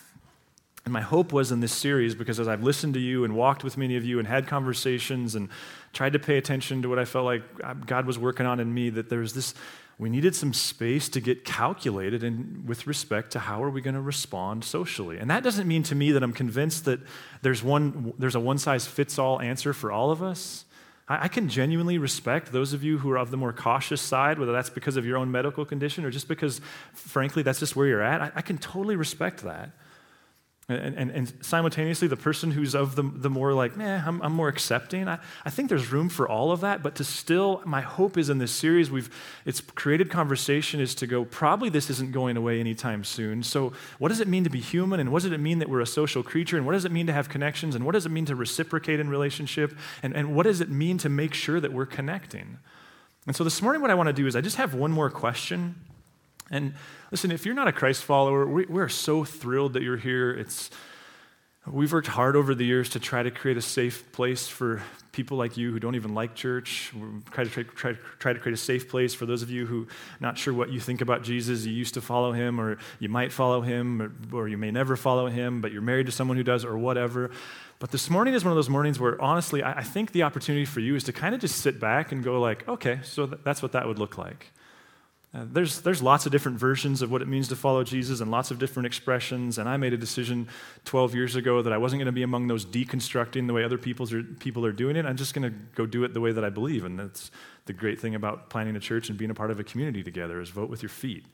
And 0.85 0.93
my 0.93 1.01
hope 1.01 1.33
was 1.33 1.51
in 1.51 1.61
this 1.61 1.73
series, 1.73 2.15
because 2.15 2.39
as 2.39 2.49
I've 2.49 2.63
listened 2.63 2.95
to 2.95 3.01
you 3.01 3.25
and 3.25 3.35
walked 3.35 3.65
with 3.65 3.77
many 3.77 3.97
of 3.97 4.05
you 4.05 4.19
and 4.19 4.29
had 4.29 4.47
conversations 4.47 5.35
and 5.35 5.49
tried 5.97 6.13
to 6.13 6.19
pay 6.19 6.37
attention 6.37 6.83
to 6.83 6.89
what 6.89 6.99
I 6.99 7.07
felt 7.07 7.25
like 7.25 7.43
uh, 7.65 7.73
God 7.73 8.07
was 8.07 8.19
working 8.19 8.45
on 8.45 8.61
in 8.61 8.73
me, 8.73 8.91
that 8.91 9.09
there 9.09 9.21
was 9.21 9.33
this, 9.33 9.55
we 9.99 10.11
needed 10.11 10.35
some 10.37 10.53
space 10.53 11.09
to 11.09 11.21
get 11.21 11.45
calculated 11.45 12.23
and 12.23 12.69
with 12.69 12.87
respect 12.87 13.33
to 13.33 13.39
how 13.39 13.65
are 13.65 13.71
we 13.71 13.81
going 13.81 13.95
to 13.95 14.01
respond 14.03 14.63
socially. 14.63 15.17
And 15.17 15.31
that 15.31 15.43
doesn't 15.43 15.67
mean 15.67 15.83
to 15.85 15.95
me 15.95 16.13
that 16.13 16.23
I'm 16.23 16.35
convinced 16.35 16.85
that 16.85 17.01
there's, 17.41 17.63
one, 17.63 18.13
there's 18.19 18.35
a 18.35 18.41
one 18.41 18.59
size 18.59 18.87
fits 18.87 19.19
all 19.19 19.41
answer 19.41 19.73
for 19.73 19.91
all 19.91 20.11
of 20.11 20.23
us. 20.23 20.67
I, 21.09 21.25
I 21.25 21.29
can 21.29 21.49
genuinely 21.49 21.97
respect 21.97 22.53
those 22.53 22.75
of 22.75 22.85
you 22.85 22.99
who 22.99 23.11
are 23.11 23.19
of 23.19 23.31
the 23.31 23.39
more 23.39 23.55
cautious 23.55 24.03
side, 24.03 24.39
whether 24.39 24.53
that's 24.53 24.71
because 24.71 24.99
of 24.99 25.07
your 25.07 25.17
own 25.17 25.31
medical 25.31 25.65
condition 25.65 26.05
or 26.05 26.11
just 26.11 26.29
because, 26.29 26.61
frankly, 26.93 27.43
that's 27.43 27.59
just 27.59 27.75
where 27.75 27.87
you're 27.87 28.03
at. 28.03 28.21
I, 28.21 28.33
I 28.37 28.43
can 28.43 28.59
totally 28.59 28.97
respect 28.97 29.45
that. 29.45 29.71
And, 30.69 30.97
and, 30.97 31.11
and, 31.13 31.33
simultaneously, 31.43 32.09
the 32.09 32.17
person 32.17 32.51
who's 32.51 32.75
of 32.75 32.97
the, 32.97 33.05
the 33.05 33.31
more 33.31 33.53
like, 33.53 33.77
nah, 33.77 34.03
I'm, 34.05 34.21
I'm 34.21 34.33
more 34.33 34.49
accepting. 34.49 35.07
I, 35.07 35.21
I 35.45 35.51
think 35.51 35.69
there's 35.69 35.93
room 35.93 36.09
for 36.09 36.29
all 36.29 36.51
of 36.51 36.61
that, 36.63 36.83
but 36.83 36.97
to 36.97 37.05
still, 37.05 37.63
my 37.65 37.83
hope 37.83 38.19
is 38.19 38.31
in 38.31 38.39
this 38.39 38.51
series, 38.51 38.91
we've, 38.91 39.09
it's 39.45 39.61
created 39.61 40.11
conversation 40.11 40.81
is 40.81 40.97
to 40.97 41.07
go, 41.07 41.25
probably 41.25 41.69
this 41.69 41.89
isn't 41.91 42.11
going 42.11 42.37
away 42.37 42.59
anytime 42.59 43.05
soon. 43.05 43.45
So, 43.45 43.75
what 44.01 44.09
does 44.09 44.19
it 44.19 44.27
mean 44.27 44.43
to 44.43 44.51
be 44.51 44.59
human? 44.59 44.99
And 44.99 45.13
what 45.13 45.23
does 45.23 45.31
it 45.31 45.39
mean 45.39 45.61
that 45.61 45.69
we're 45.69 45.83
a 45.83 45.87
social 45.87 46.25
creature? 46.25 46.57
And 46.57 46.67
what 46.67 46.73
does 46.73 46.85
it 46.85 46.91
mean 46.91 47.07
to 47.07 47.13
have 47.13 47.29
connections? 47.29 47.77
And 47.77 47.87
what 47.87 47.93
does 47.93 48.05
it 48.05 48.11
mean 48.11 48.25
to 48.25 48.35
reciprocate 48.35 48.99
in 48.99 49.09
relationship? 49.09 49.73
And, 50.03 50.17
and 50.17 50.35
what 50.35 50.47
does 50.47 50.61
it 50.61 50.69
mean 50.69 50.99
to 50.99 51.09
make 51.09 51.33
sure 51.33 51.61
that 51.61 51.73
we're 51.73 51.87
connecting? 51.87 52.59
And 53.25 53.37
so, 53.37 53.45
this 53.45 53.63
morning, 53.63 53.83
what 53.83 53.93
I 53.93 53.95
want 53.95 54.09
to 54.09 54.13
do 54.13 54.27
is 54.27 54.35
I 54.35 54.41
just 54.41 54.57
have 54.57 54.75
one 54.75 54.91
more 54.91 55.11
question. 55.11 55.77
And 56.51 56.75
listen, 57.11 57.31
if 57.31 57.45
you're 57.45 57.55
not 57.55 57.69
a 57.69 57.73
Christ 57.73 58.05
follower, 58.05 58.47
we, 58.47 58.67
we're 58.67 58.89
so 58.89 59.25
thrilled 59.25 59.73
that 59.73 59.83
you're 59.83 59.97
here. 59.97 60.31
It's, 60.31 60.71
we've 61.67 61.93
worked 61.93 62.07
hard 62.07 62.37
over 62.37 62.55
the 62.55 62.65
years 62.65 62.91
to 62.91 63.01
try 63.01 63.23
to 63.23 63.31
create 63.31 63.57
a 63.57 63.63
safe 63.63 64.13
place 64.13 64.47
for 64.47 64.83
people 65.11 65.37
like 65.37 65.57
you 65.57 65.73
who 65.73 65.81
don't 65.81 65.97
even 65.97 66.15
like 66.15 66.35
church. 66.35 66.93
We 66.95 67.01
try 67.33 67.45
to, 67.45 67.65
try, 67.65 67.95
try, 68.19 68.33
to 68.33 68.39
create 68.39 68.55
a 68.55 68.59
safe 68.59 68.89
place 68.89 69.15
for 69.15 69.27
those 69.27 69.43
of 69.43 69.51
you 69.51 69.67
who 69.67 69.89
not 70.21 70.39
sure 70.39 70.55
what 70.55 70.71
you 70.71 70.79
think 70.79 71.01
about 71.01 71.25
Jesus. 71.25 71.65
You 71.65 71.73
used 71.73 71.95
to 71.95 72.01
follow 72.01 72.33
him, 72.33 72.61
or 72.61 72.79
you 73.01 73.09
might 73.09 73.33
follow 73.33 73.63
him, 73.63 74.03
or, 74.03 74.13
or 74.33 74.49
you 74.49 74.59
may 74.59 74.71
never 74.71 74.95
follow 74.95 75.27
him, 75.27 75.61
but 75.61 75.73
you're 75.73 75.83
married 75.83 76.07
to 76.07 76.13
someone 76.13 76.37
who 76.37 76.45
does, 76.45 76.65
or 76.65 76.79
whatever. 76.79 77.31
But 77.79 77.91
this 77.91 78.09
morning 78.09 78.35
is 78.35 78.45
one 78.45 78.53
of 78.53 78.57
those 78.57 78.71
mornings 78.71 79.01
where, 79.01 79.21
honestly, 79.21 79.63
I, 79.63 79.79
I 79.79 79.83
think 79.83 80.13
the 80.13 80.23
opportunity 80.23 80.65
for 80.65 80.81
you 80.81 80.95
is 80.95 81.05
to 81.05 81.13
kind 81.13 81.35
of 81.35 81.41
just 81.41 81.57
sit 81.57 81.81
back 81.81 82.13
and 82.13 82.23
go 82.23 82.41
like, 82.41 82.69
okay, 82.69 83.01
so 83.03 83.27
th- 83.27 83.41
that's 83.43 83.63
what 83.63 83.73
that 83.73 83.87
would 83.89 83.99
look 83.99 84.17
like. 84.17 84.53
Uh, 85.37 85.45
there's, 85.53 85.83
there's 85.83 86.03
lots 86.03 86.25
of 86.25 86.33
different 86.33 86.59
versions 86.59 87.03
of 87.03 87.11
what 87.11 87.21
it 87.21 87.29
means 87.29 87.49
to 87.49 87.57
follow 87.57 87.85
Jesus 87.85 88.21
and 88.21 88.31
lots 88.31 88.51
of 88.51 88.59
different 88.59 88.87
expressions. 88.87 89.59
And 89.59 89.69
I 89.69 89.77
made 89.77 89.93
a 89.93 89.99
decision 89.99 90.49
12 90.87 91.15
years 91.15 91.37
ago 91.37 91.61
that 91.61 91.75
I 91.75 91.77
wasn't 91.77 92.01
going 92.01 92.07
to 92.07 92.13
be 92.13 92.23
among 92.23 92.47
those 92.47 92.65
deconstructing 92.65 93.47
the 93.47 93.53
way 93.53 93.63
other 93.63 93.77
people's 93.77 94.15
are, 94.15 94.23
people 94.23 94.65
are 94.65 94.73
doing 94.73 94.97
it. 94.97 95.05
I'm 95.05 95.17
just 95.17 95.35
going 95.35 95.51
to 95.51 95.55
go 95.75 95.85
do 95.85 96.05
it 96.05 96.15
the 96.15 96.23
way 96.23 96.33
that 96.33 96.43
I 96.43 96.49
believe. 96.49 96.87
And 96.87 96.99
that's 96.99 97.31
the 97.67 97.75
great 97.75 98.01
thing 98.01 98.15
about 98.15 98.49
planning 98.49 98.77
a 98.77 98.81
church 98.81 99.11
and 99.11 99.19
being 99.19 99.31
a 99.31 99.35
part 99.35 99.51
of 99.51 99.61
a 99.61 99.65
community 99.65 100.03
together 100.03 100.41
is 100.41 100.49
vote 100.49 100.71
with 100.71 100.83
your 100.83 100.89
feet. 100.89 101.27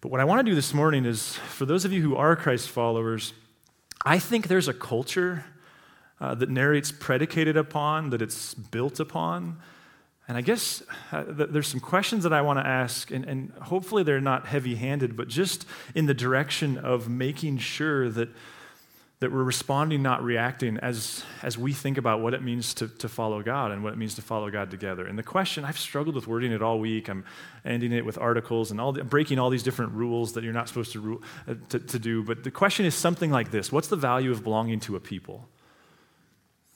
But 0.00 0.10
what 0.10 0.20
I 0.20 0.24
want 0.24 0.40
to 0.40 0.50
do 0.50 0.56
this 0.56 0.74
morning 0.74 1.04
is 1.04 1.34
for 1.34 1.66
those 1.66 1.84
of 1.84 1.92
you 1.92 2.02
who 2.02 2.16
are 2.16 2.34
Christ 2.34 2.68
followers, 2.68 3.32
I 4.04 4.18
think 4.18 4.48
there's 4.48 4.66
a 4.66 4.74
culture 4.74 5.44
uh, 6.20 6.34
that 6.34 6.50
narrates 6.50 6.90
predicated 6.90 7.56
upon, 7.56 8.10
that 8.10 8.22
it's 8.22 8.54
built 8.54 8.98
upon 8.98 9.58
and 10.28 10.36
I 10.36 10.42
guess 10.42 10.82
uh, 11.10 11.24
there's 11.26 11.66
some 11.66 11.80
questions 11.80 12.24
that 12.24 12.34
I 12.34 12.42
want 12.42 12.58
to 12.58 12.66
ask, 12.66 13.10
and, 13.10 13.24
and 13.24 13.50
hopefully 13.62 14.02
they're 14.02 14.20
not 14.20 14.46
heavy 14.46 14.74
handed, 14.74 15.16
but 15.16 15.28
just 15.28 15.66
in 15.94 16.04
the 16.04 16.12
direction 16.12 16.76
of 16.76 17.08
making 17.08 17.56
sure 17.56 18.10
that, 18.10 18.28
that 19.20 19.32
we're 19.32 19.42
responding, 19.42 20.02
not 20.02 20.22
reacting, 20.22 20.76
as, 20.78 21.24
as 21.42 21.56
we 21.56 21.72
think 21.72 21.96
about 21.96 22.20
what 22.20 22.34
it 22.34 22.42
means 22.42 22.74
to, 22.74 22.88
to 22.88 23.08
follow 23.08 23.42
God 23.42 23.70
and 23.70 23.82
what 23.82 23.94
it 23.94 23.96
means 23.96 24.16
to 24.16 24.22
follow 24.22 24.50
God 24.50 24.70
together. 24.70 25.06
And 25.06 25.18
the 25.18 25.22
question, 25.22 25.64
I've 25.64 25.78
struggled 25.78 26.14
with 26.14 26.26
wording 26.26 26.52
it 26.52 26.60
all 26.60 26.78
week. 26.78 27.08
I'm 27.08 27.24
ending 27.64 27.92
it 27.92 28.04
with 28.04 28.18
articles 28.18 28.70
and 28.70 28.78
all 28.78 28.92
the, 28.92 29.04
breaking 29.04 29.38
all 29.38 29.48
these 29.48 29.62
different 29.62 29.92
rules 29.92 30.34
that 30.34 30.44
you're 30.44 30.52
not 30.52 30.68
supposed 30.68 30.92
to, 30.92 31.22
uh, 31.48 31.54
to, 31.70 31.78
to 31.78 31.98
do. 31.98 32.22
But 32.22 32.44
the 32.44 32.50
question 32.50 32.84
is 32.84 32.94
something 32.94 33.30
like 33.30 33.50
this 33.50 33.72
What's 33.72 33.88
the 33.88 33.96
value 33.96 34.30
of 34.30 34.44
belonging 34.44 34.80
to 34.80 34.96
a 34.96 35.00
people? 35.00 35.48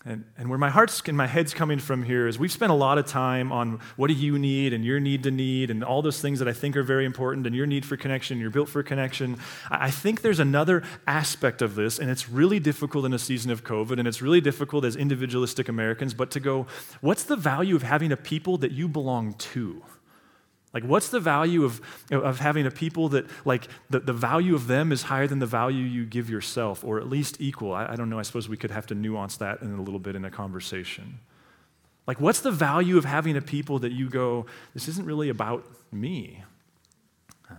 And, 0.05 0.25
and 0.37 0.49
where 0.49 0.59
my 0.59 0.71
heart's 0.71 1.01
and 1.07 1.17
my 1.17 1.29
head's 1.29 1.55
coming 1.55 1.79
from 1.79 2.03
here 2.03 2.27
is 2.27 2.37
we've 2.37 2.51
spent 2.51 2.73
a 2.73 2.75
lot 2.75 2.99
of 2.99 3.07
time 3.07 3.53
on 3.53 3.79
what 3.95 4.09
do 4.09 4.15
you 4.15 4.37
need 4.37 4.73
and 4.73 4.85
your 4.85 4.99
need 4.99 5.23
to 5.23 5.31
need 5.31 5.71
and 5.71 5.85
all 5.85 6.03
those 6.03 6.21
things 6.21 6.41
that 6.41 6.49
I 6.49 6.53
think 6.53 6.77
are 6.77 6.83
very 6.83 7.05
important 7.05 7.47
and 7.47 7.55
your 7.55 7.67
need 7.67 7.87
for 7.87 7.97
connection, 7.97 8.41
you're 8.41 8.51
built 8.51 8.69
for 8.69 8.83
connection. 8.83 9.39
I 9.71 9.93
think 9.93 10.23
there's 10.23 10.41
another 10.41 10.83
aspect 11.07 11.63
of 11.63 11.77
this, 11.77 12.01
and 12.01 12.11
it's 12.11 12.29
really 12.29 12.59
difficult 12.59 13.05
in 13.05 13.13
a 13.13 13.19
season 13.19 13.53
of 13.53 13.63
COVID, 13.63 13.99
and 13.99 14.09
it's 14.09 14.21
really 14.21 14.41
difficult 14.41 14.85
as 14.85 14.97
individualistic 14.97 15.69
Americans, 15.69 16.15
but 16.15 16.33
to 16.33 16.41
go, 16.41 16.67
what's 17.01 17.23
the 17.23 17.37
value 17.37 17.77
of 17.77 17.85
having 17.85 18.11
a 18.11 18.17
people 18.17 18.59
that 18.59 18.73
you 18.73 18.89
belong 18.89 19.35
to? 19.35 19.85
Like, 20.75 20.85
what's 20.85 21.11
the 21.11 21.21
value 21.21 21.65
of, 21.65 21.81
of 22.11 22.39
having 22.39 22.67
a 22.67 22.71
people 22.71 23.11
that, 23.11 23.27
like, 23.45 23.69
the, 23.91 24.01
the 24.01 24.13
value 24.13 24.55
of 24.55 24.69
them 24.69 24.91
is 24.91 25.03
higher 25.03 25.27
than 25.27 25.39
the 25.39 25.47
value 25.47 25.85
you 25.85 26.07
give 26.07 26.31
yourself, 26.31 26.83
or 26.83 26.99
at 26.99 27.09
least 27.09 27.37
equal? 27.41 27.75
I, 27.75 27.89
I 27.93 27.97
don't 27.97 28.09
know. 28.09 28.19
I 28.19 28.23
suppose 28.23 28.49
we 28.49 28.57
could 28.57 28.71
have 28.71 28.87
to 28.87 28.95
nuance 28.95 29.37
that 29.37 29.61
in 29.61 29.75
a 29.75 29.83
little 29.83 30.01
bit 30.01 30.17
in 30.17 30.25
a 30.25 30.31
conversation. 30.31 31.21
Like, 32.07 32.21
what's 32.21 32.41
the 32.41 32.51
value 32.51 32.97
of 32.97 33.05
having 33.05 33.37
a 33.37 33.43
people 33.43 33.79
that 33.81 33.93
you 33.93 34.09
go, 34.09 34.47
this 34.73 34.89
isn't 34.89 35.07
really 35.07 35.29
about 35.29 35.67
me? 35.93 36.43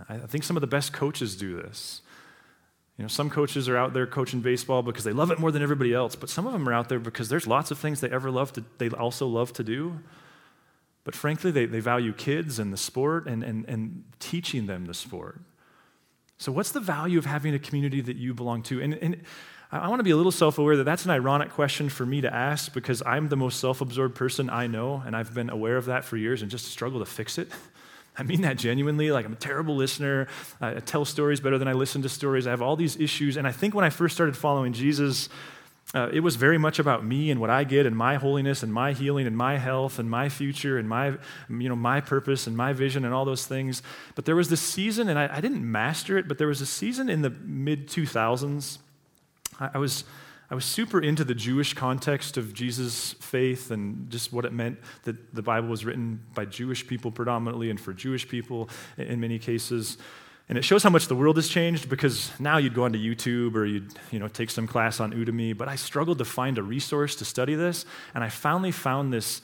I, 0.10 0.16
I 0.16 0.26
think 0.26 0.44
some 0.44 0.58
of 0.58 0.62
the 0.62 0.68
best 0.68 0.92
coaches 0.92 1.36
do 1.36 1.56
this. 1.62 2.02
You 2.98 3.04
know, 3.04 3.08
some 3.10 3.30
coaches 3.30 3.70
are 3.70 3.78
out 3.78 3.94
there 3.94 4.06
coaching 4.06 4.42
baseball 4.42 4.84
because 4.84 5.04
they 5.04 5.14
love 5.14 5.32
it 5.32 5.40
more 5.40 5.52
than 5.52 5.64
everybody 5.64 5.94
else, 5.94 6.16
but 6.16 6.30
some 6.30 6.46
of 6.46 6.54
them 6.54 6.68
are 6.68 6.74
out 6.74 6.90
there 6.90 7.00
because 7.00 7.30
there's 7.30 7.48
lots 7.48 7.72
of 7.72 7.80
things 7.80 8.02
they 8.02 8.10
ever 8.10 8.30
love 8.30 8.54
to, 8.54 8.64
they 8.78 8.90
also 8.90 9.28
love 9.28 9.54
to 9.54 9.64
do. 9.64 10.00
But 11.04 11.16
frankly, 11.16 11.52
they, 11.52 11.66
they 11.66 11.80
value 11.80 12.14
kids 12.14 12.60
and 12.60 12.72
the 12.72 12.78
sport 12.78 13.28
and, 13.28 13.44
and, 13.44 13.66
and 13.68 14.04
teaching 14.20 14.68
them 14.68 14.86
the 14.86 14.94
sport. 14.94 15.42
So, 16.38 16.52
what's 16.52 16.72
the 16.72 16.80
value 16.80 17.18
of 17.18 17.26
having 17.26 17.54
a 17.54 17.60
community 17.60 18.02
that 18.02 18.16
you 18.16 18.34
belong 18.34 18.64
to? 18.64 18.82
And, 18.82 18.96
and 18.96 19.22
I 19.72 19.88
want 19.88 20.00
to 20.00 20.04
be 20.04 20.12
a 20.12 20.18
little 20.18 20.32
self 20.32 20.58
aware 20.60 20.78
that 20.78 20.84
that's 20.84 21.06
an 21.06 21.12
ironic 21.12 21.50
question 21.50 21.90
for 21.90 22.06
me 22.06 22.22
to 22.22 22.34
ask 22.34 22.74
because 22.74 23.02
I'm 23.06 23.30
the 23.30 23.36
most 23.36 23.60
self 23.60 23.82
absorbed 23.82 24.16
person 24.16 24.50
I 24.50 24.68
know, 24.68 25.02
and 25.06 25.16
I've 25.16 25.34
been 25.34 25.50
aware 25.50 25.78
of 25.78 25.86
that 25.86 26.06
for 26.06 26.16
years 26.16 26.42
and 26.42 26.50
just 26.52 26.66
struggle 26.66 27.00
to 27.00 27.06
fix 27.06 27.38
it. 27.38 27.50
I 28.18 28.22
mean 28.22 28.42
that 28.42 28.58
genuinely. 28.58 29.10
Like, 29.10 29.26
I'm 29.26 29.34
a 29.34 29.38
terrible 29.38 29.76
listener. 29.76 30.28
I 30.62 30.76
tell 30.76 31.04
stories 31.04 31.40
better 31.40 31.58
than 31.58 31.68
I 31.68 31.74
listen 31.74 32.04
to 32.04 32.10
stories. 32.10 32.46
I 32.46 32.52
have 32.52 32.62
all 32.62 32.76
these 32.76 32.96
issues. 32.96 33.38
And 33.38 33.48
I 33.48 33.52
think 33.52 33.74
when 33.74 33.84
I 33.84 33.90
first 33.90 34.14
started 34.14 34.38
following 34.38 34.74
Jesus, 34.74 35.30
uh, 35.96 36.10
it 36.12 36.22
was 36.22 36.38
very 36.38 36.58
much 36.58 36.80
about 36.80 37.06
me 37.06 37.30
and 37.30 37.40
what 37.40 37.52
I 37.52 37.64
get 37.64 37.86
and 37.86 37.96
my 37.96 38.16
holiness 38.16 38.64
and 38.64 38.74
my 38.74 38.94
healing 38.94 39.28
and 39.28 39.38
my 39.38 39.58
health 39.58 40.00
and 40.00 40.10
my 40.10 40.28
future 40.28 40.80
and 40.80 40.90
my, 40.90 41.18
you 41.50 41.70
know, 41.70 41.76
my 41.76 42.02
purpose 42.02 42.48
and 42.48 42.58
my 42.58 42.74
vision 42.74 43.06
and 43.06 43.14
all 43.14 43.26
those 43.26 43.46
things. 43.46 43.84
But 44.16 44.26
there 44.26 44.36
was 44.36 44.50
this 44.50 44.62
season, 44.62 45.08
and 45.08 45.20
I, 45.20 45.30
I 45.32 45.40
didn't 45.40 45.70
master 45.70 46.18
it, 46.18 46.28
but 46.28 46.40
there 46.40 46.48
was 46.48 46.62
a 46.62 46.66
season 46.66 47.10
in 47.10 47.22
the 47.22 47.30
mid 47.30 47.88
2000s. 47.88 48.80
I, 49.60 49.72
I 49.76 49.78
was 49.78 50.04
I 50.54 50.56
was 50.56 50.66
super 50.66 51.00
into 51.00 51.24
the 51.24 51.34
Jewish 51.34 51.74
context 51.74 52.38
of 52.38 52.54
Jesus' 52.54 53.14
faith 53.14 53.72
and 53.72 54.10
just 54.12 54.32
what 54.32 54.46
it 54.46 54.54
meant 54.54 54.78
that 55.04 55.34
the 55.34 55.42
Bible 55.42 55.68
was 55.68 55.84
written 55.84 56.24
by 56.36 56.46
Jewish 56.46 56.86
people 56.86 57.10
predominantly 57.10 57.72
and 57.72 57.82
for 57.82 57.92
Jewish 57.92 58.28
people 58.28 58.70
in 58.98 59.20
many 59.20 59.40
cases. 59.40 59.98
And 60.50 60.58
it 60.58 60.64
shows 60.64 60.84
how 60.84 60.90
much 60.90 61.08
the 61.08 61.16
world 61.16 61.38
has 61.38 61.48
changed 61.48 61.90
because 61.90 62.32
now 62.40 62.58
you'd 62.58 62.74
go 62.74 62.84
onto 62.84 63.00
YouTube 63.00 63.56
or 63.56 63.66
you'd 63.66 63.94
you 64.12 64.20
know, 64.20 64.28
take 64.28 64.50
some 64.50 64.68
class 64.68 65.00
on 65.00 65.14
Udemy. 65.14 65.58
But 65.58 65.70
I 65.70 65.76
struggled 65.76 66.18
to 66.18 66.26
find 66.26 66.58
a 66.58 66.64
resource 66.64 67.16
to 67.18 67.26
study 67.26 67.56
this, 67.56 67.86
and 68.14 68.24
I 68.24 68.30
finally 68.30 68.72
found 68.72 69.14
this. 69.14 69.42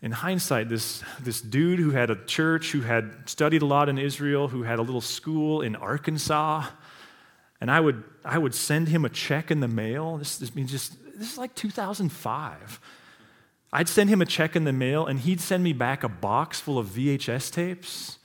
In 0.00 0.12
hindsight, 0.12 0.68
this, 0.68 1.02
this 1.18 1.40
dude 1.40 1.80
who 1.80 1.90
had 1.90 2.08
a 2.08 2.24
church, 2.24 2.70
who 2.70 2.82
had 2.82 3.28
studied 3.28 3.62
a 3.62 3.66
lot 3.66 3.88
in 3.88 3.98
Israel, 3.98 4.46
who 4.46 4.62
had 4.62 4.78
a 4.78 4.82
little 4.82 5.00
school 5.00 5.60
in 5.60 5.74
Arkansas, 5.74 6.66
and 7.60 7.68
I 7.68 7.80
would, 7.80 8.04
I 8.24 8.38
would 8.38 8.54
send 8.54 8.86
him 8.86 9.04
a 9.04 9.08
check 9.08 9.50
in 9.50 9.58
the 9.58 9.66
mail. 9.66 10.18
This, 10.18 10.38
this 10.38 10.50
just, 10.50 10.96
this 11.16 11.32
is 11.32 11.36
like 11.36 11.52
2005. 11.56 12.80
I'd 13.72 13.88
send 13.88 14.08
him 14.08 14.22
a 14.22 14.24
check 14.24 14.54
in 14.54 14.62
the 14.62 14.72
mail, 14.72 15.04
and 15.04 15.18
he'd 15.18 15.40
send 15.40 15.64
me 15.64 15.72
back 15.72 16.04
a 16.04 16.08
box 16.08 16.60
full 16.60 16.78
of 16.78 16.86
VHS 16.86 17.52
tapes 17.52 18.17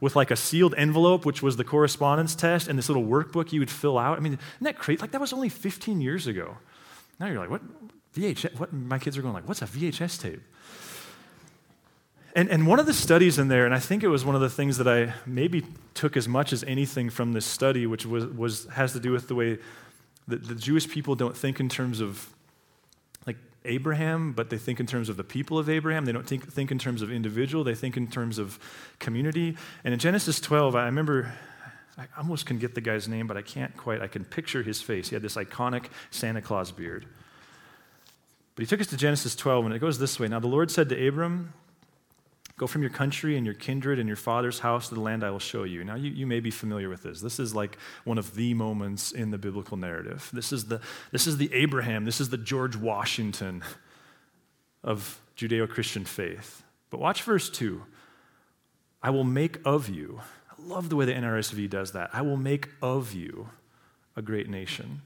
with 0.00 0.16
like 0.16 0.30
a 0.30 0.36
sealed 0.36 0.74
envelope, 0.76 1.26
which 1.26 1.42
was 1.42 1.56
the 1.56 1.64
correspondence 1.64 2.34
test, 2.34 2.68
and 2.68 2.78
this 2.78 2.88
little 2.88 3.04
workbook 3.04 3.52
you 3.52 3.60
would 3.60 3.70
fill 3.70 3.98
out. 3.98 4.16
I 4.16 4.20
mean, 4.20 4.34
isn't 4.34 4.64
that 4.64 4.78
crazy? 4.78 5.00
Like, 5.00 5.10
that 5.12 5.20
was 5.20 5.32
only 5.32 5.48
15 5.48 6.00
years 6.00 6.26
ago. 6.26 6.56
Now 7.18 7.26
you're 7.26 7.38
like, 7.38 7.50
what? 7.50 7.62
VHS? 8.14 8.58
What? 8.58 8.72
My 8.72 8.98
kids 8.98 9.16
are 9.18 9.22
going 9.22 9.34
like, 9.34 9.46
what's 9.46 9.62
a 9.62 9.66
VHS 9.66 10.20
tape? 10.20 10.42
And, 12.34 12.48
and 12.48 12.66
one 12.66 12.78
of 12.78 12.86
the 12.86 12.94
studies 12.94 13.38
in 13.38 13.48
there, 13.48 13.64
and 13.64 13.74
I 13.74 13.80
think 13.80 14.02
it 14.04 14.08
was 14.08 14.24
one 14.24 14.34
of 14.34 14.40
the 14.40 14.50
things 14.50 14.78
that 14.78 14.86
I 14.86 15.14
maybe 15.26 15.64
took 15.94 16.16
as 16.16 16.28
much 16.28 16.52
as 16.52 16.62
anything 16.64 17.10
from 17.10 17.32
this 17.32 17.44
study, 17.44 17.86
which 17.86 18.06
was, 18.06 18.26
was, 18.26 18.66
has 18.66 18.92
to 18.92 19.00
do 19.00 19.10
with 19.10 19.26
the 19.26 19.34
way 19.34 19.58
that 20.28 20.46
the 20.46 20.54
Jewish 20.54 20.88
people 20.88 21.16
don't 21.16 21.36
think 21.36 21.58
in 21.58 21.68
terms 21.68 22.00
of 22.00 22.32
Abraham, 23.64 24.32
but 24.32 24.50
they 24.50 24.58
think 24.58 24.80
in 24.80 24.86
terms 24.86 25.08
of 25.08 25.16
the 25.16 25.24
people 25.24 25.58
of 25.58 25.68
Abraham. 25.68 26.04
They 26.04 26.12
don't 26.12 26.26
think, 26.26 26.50
think 26.50 26.70
in 26.70 26.78
terms 26.78 27.02
of 27.02 27.12
individual, 27.12 27.62
they 27.62 27.74
think 27.74 27.96
in 27.96 28.06
terms 28.06 28.38
of 28.38 28.58
community. 28.98 29.56
And 29.84 29.92
in 29.92 30.00
Genesis 30.00 30.40
12, 30.40 30.74
I 30.74 30.86
remember, 30.86 31.32
I 31.98 32.06
almost 32.16 32.46
can 32.46 32.58
get 32.58 32.74
the 32.74 32.80
guy's 32.80 33.06
name, 33.06 33.26
but 33.26 33.36
I 33.36 33.42
can't 33.42 33.76
quite. 33.76 34.00
I 34.00 34.06
can 34.06 34.24
picture 34.24 34.62
his 34.62 34.80
face. 34.80 35.10
He 35.10 35.14
had 35.14 35.22
this 35.22 35.36
iconic 35.36 35.86
Santa 36.10 36.40
Claus 36.40 36.72
beard. 36.72 37.06
But 38.54 38.62
he 38.62 38.66
took 38.66 38.80
us 38.80 38.86
to 38.88 38.96
Genesis 38.96 39.36
12, 39.36 39.66
and 39.66 39.74
it 39.74 39.78
goes 39.78 39.98
this 39.98 40.18
way 40.18 40.28
Now 40.28 40.40
the 40.40 40.46
Lord 40.46 40.70
said 40.70 40.88
to 40.88 41.08
Abram, 41.08 41.52
Go 42.60 42.66
from 42.66 42.82
your 42.82 42.90
country 42.90 43.38
and 43.38 43.46
your 43.46 43.54
kindred 43.54 43.98
and 43.98 44.06
your 44.06 44.18
father's 44.18 44.58
house 44.58 44.90
to 44.90 44.94
the 44.94 45.00
land 45.00 45.24
I 45.24 45.30
will 45.30 45.38
show 45.38 45.62
you. 45.64 45.82
Now, 45.82 45.94
you, 45.94 46.10
you 46.10 46.26
may 46.26 46.40
be 46.40 46.50
familiar 46.50 46.90
with 46.90 47.02
this. 47.02 47.22
This 47.22 47.40
is 47.40 47.54
like 47.54 47.78
one 48.04 48.18
of 48.18 48.34
the 48.34 48.52
moments 48.52 49.12
in 49.12 49.30
the 49.30 49.38
biblical 49.38 49.78
narrative. 49.78 50.28
This 50.30 50.52
is 50.52 50.66
the, 50.66 50.82
this 51.10 51.26
is 51.26 51.38
the 51.38 51.50
Abraham, 51.54 52.04
this 52.04 52.20
is 52.20 52.28
the 52.28 52.36
George 52.36 52.76
Washington 52.76 53.64
of 54.84 55.18
Judeo 55.38 55.66
Christian 55.70 56.04
faith. 56.04 56.62
But 56.90 57.00
watch 57.00 57.22
verse 57.22 57.48
2. 57.48 57.82
I 59.02 59.08
will 59.08 59.24
make 59.24 59.56
of 59.64 59.88
you, 59.88 60.20
I 60.50 60.62
love 60.62 60.90
the 60.90 60.96
way 60.96 61.06
the 61.06 61.14
NRSV 61.14 61.70
does 61.70 61.92
that. 61.92 62.10
I 62.12 62.20
will 62.20 62.36
make 62.36 62.68
of 62.82 63.14
you 63.14 63.48
a 64.16 64.20
great 64.20 64.50
nation. 64.50 65.00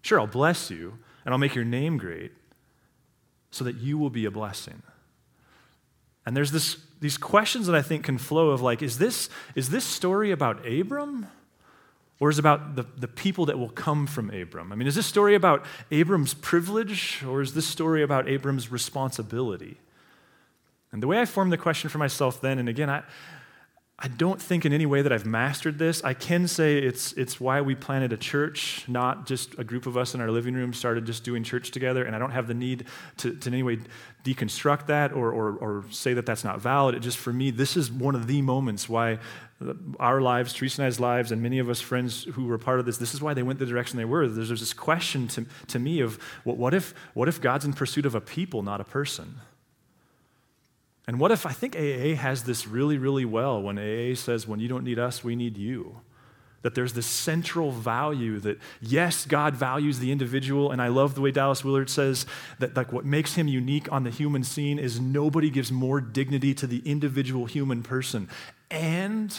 Sure, 0.00 0.18
I'll 0.18 0.26
bless 0.26 0.70
you 0.70 0.94
and 1.26 1.34
I'll 1.34 1.38
make 1.38 1.54
your 1.54 1.66
name 1.66 1.98
great 1.98 2.32
so 3.50 3.62
that 3.64 3.76
you 3.76 3.98
will 3.98 4.08
be 4.08 4.24
a 4.24 4.30
blessing. 4.30 4.82
And 6.28 6.36
there's 6.36 6.50
this, 6.50 6.76
these 7.00 7.16
questions 7.16 7.66
that 7.68 7.74
I 7.74 7.80
think 7.80 8.04
can 8.04 8.18
flow 8.18 8.50
of 8.50 8.60
like, 8.60 8.82
is 8.82 8.98
this, 8.98 9.30
is 9.54 9.70
this 9.70 9.82
story 9.82 10.30
about 10.30 10.68
Abram? 10.68 11.26
Or 12.20 12.28
is 12.28 12.36
it 12.36 12.40
about 12.40 12.76
the, 12.76 12.84
the 12.98 13.08
people 13.08 13.46
that 13.46 13.58
will 13.58 13.70
come 13.70 14.06
from 14.06 14.28
Abram? 14.28 14.70
I 14.70 14.74
mean, 14.74 14.86
is 14.86 14.94
this 14.94 15.06
story 15.06 15.34
about 15.34 15.64
Abram's 15.90 16.34
privilege, 16.34 17.24
or 17.26 17.40
is 17.40 17.54
this 17.54 17.66
story 17.66 18.02
about 18.02 18.28
Abram's 18.28 18.70
responsibility? 18.70 19.78
And 20.92 21.02
the 21.02 21.06
way 21.06 21.18
I 21.18 21.24
formed 21.24 21.50
the 21.50 21.56
question 21.56 21.88
for 21.88 21.96
myself 21.96 22.42
then, 22.42 22.58
and 22.58 22.68
again, 22.68 22.90
I, 22.90 23.04
I 24.00 24.06
don't 24.06 24.40
think 24.40 24.64
in 24.64 24.72
any 24.72 24.86
way 24.86 25.02
that 25.02 25.12
I've 25.12 25.26
mastered 25.26 25.76
this. 25.76 26.04
I 26.04 26.14
can 26.14 26.46
say 26.46 26.78
it's, 26.78 27.12
it's 27.14 27.40
why 27.40 27.60
we 27.60 27.74
planted 27.74 28.12
a 28.12 28.16
church, 28.16 28.84
not 28.86 29.26
just 29.26 29.58
a 29.58 29.64
group 29.64 29.86
of 29.86 29.96
us 29.96 30.14
in 30.14 30.20
our 30.20 30.30
living 30.30 30.54
room 30.54 30.72
started 30.72 31.04
just 31.04 31.24
doing 31.24 31.42
church 31.42 31.72
together. 31.72 32.04
And 32.04 32.14
I 32.14 32.20
don't 32.20 32.30
have 32.30 32.46
the 32.46 32.54
need 32.54 32.84
to, 33.16 33.34
to 33.34 33.48
in 33.48 33.54
any 33.54 33.64
way 33.64 33.78
deconstruct 34.22 34.86
that 34.86 35.12
or, 35.12 35.32
or, 35.32 35.56
or 35.56 35.84
say 35.90 36.14
that 36.14 36.26
that's 36.26 36.44
not 36.44 36.60
valid. 36.60 36.94
It 36.94 37.00
just, 37.00 37.18
for 37.18 37.32
me, 37.32 37.50
this 37.50 37.76
is 37.76 37.90
one 37.90 38.14
of 38.14 38.28
the 38.28 38.40
moments 38.40 38.88
why 38.88 39.18
our 39.98 40.20
lives, 40.20 40.52
Teresa 40.52 40.82
and 40.82 40.86
I's 40.86 41.00
lives, 41.00 41.32
and 41.32 41.42
many 41.42 41.58
of 41.58 41.68
us 41.68 41.80
friends 41.80 42.22
who 42.22 42.46
were 42.46 42.58
part 42.58 42.78
of 42.78 42.86
this, 42.86 42.98
this 42.98 43.14
is 43.14 43.20
why 43.20 43.34
they 43.34 43.42
went 43.42 43.58
the 43.58 43.66
direction 43.66 43.96
they 43.96 44.04
were. 44.04 44.28
There's, 44.28 44.46
there's 44.48 44.60
this 44.60 44.72
question 44.72 45.26
to, 45.28 45.44
to 45.68 45.80
me 45.80 46.00
of 46.00 46.20
well, 46.44 46.54
what, 46.54 46.72
if, 46.72 46.94
what 47.14 47.26
if 47.26 47.40
God's 47.40 47.64
in 47.64 47.72
pursuit 47.72 48.06
of 48.06 48.14
a 48.14 48.20
people, 48.20 48.62
not 48.62 48.80
a 48.80 48.84
person? 48.84 49.40
And 51.08 51.18
what 51.18 51.32
if 51.32 51.46
I 51.46 51.52
think 51.52 51.74
AA 51.74 52.14
has 52.16 52.44
this 52.44 52.68
really, 52.68 52.98
really 52.98 53.24
well 53.24 53.62
when 53.62 53.78
AA 53.78 54.14
says, 54.14 54.46
when 54.46 54.60
you 54.60 54.68
don't 54.68 54.84
need 54.84 54.98
us, 54.98 55.24
we 55.24 55.36
need 55.36 55.56
you? 55.56 56.02
That 56.60 56.74
there's 56.74 56.92
this 56.92 57.06
central 57.06 57.72
value 57.72 58.38
that, 58.40 58.58
yes, 58.82 59.24
God 59.24 59.56
values 59.56 60.00
the 60.00 60.12
individual. 60.12 60.70
And 60.70 60.82
I 60.82 60.88
love 60.88 61.14
the 61.14 61.22
way 61.22 61.30
Dallas 61.30 61.64
Willard 61.64 61.88
says 61.88 62.26
that 62.58 62.76
like, 62.76 62.92
what 62.92 63.06
makes 63.06 63.36
him 63.36 63.48
unique 63.48 63.90
on 63.90 64.04
the 64.04 64.10
human 64.10 64.44
scene 64.44 64.78
is 64.78 65.00
nobody 65.00 65.48
gives 65.48 65.72
more 65.72 65.98
dignity 65.98 66.52
to 66.52 66.66
the 66.66 66.82
individual 66.84 67.46
human 67.46 67.82
person. 67.82 68.28
And 68.70 69.34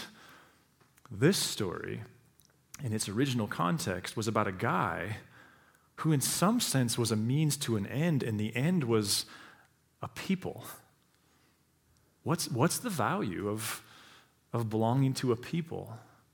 this 1.12 1.38
story, 1.38 2.02
in 2.84 2.94
its 2.94 3.08
original 3.08 3.46
context, 3.46 4.18
was 4.18 4.28
about 4.28 4.48
a 4.48 4.52
guy 4.52 5.18
who, 5.98 6.12
in 6.12 6.22
some 6.22 6.60
sense, 6.60 6.98
was 6.98 7.12
a 7.12 7.16
means 7.16 7.58
to 7.58 7.78
an 7.78 7.86
end, 7.86 8.24
and 8.24 8.40
the 8.40 8.56
end 8.56 8.86
was 8.86 9.26
a 10.02 10.08
people. 10.08 10.64
What's, 12.24 12.50
what's 12.50 12.80
the 12.80 12.90
value 12.90 13.50
of, 13.50 13.82
of 14.54 14.70
belonging 14.70 15.14
to 15.16 15.32
a 15.32 15.36
people? 15.36 15.94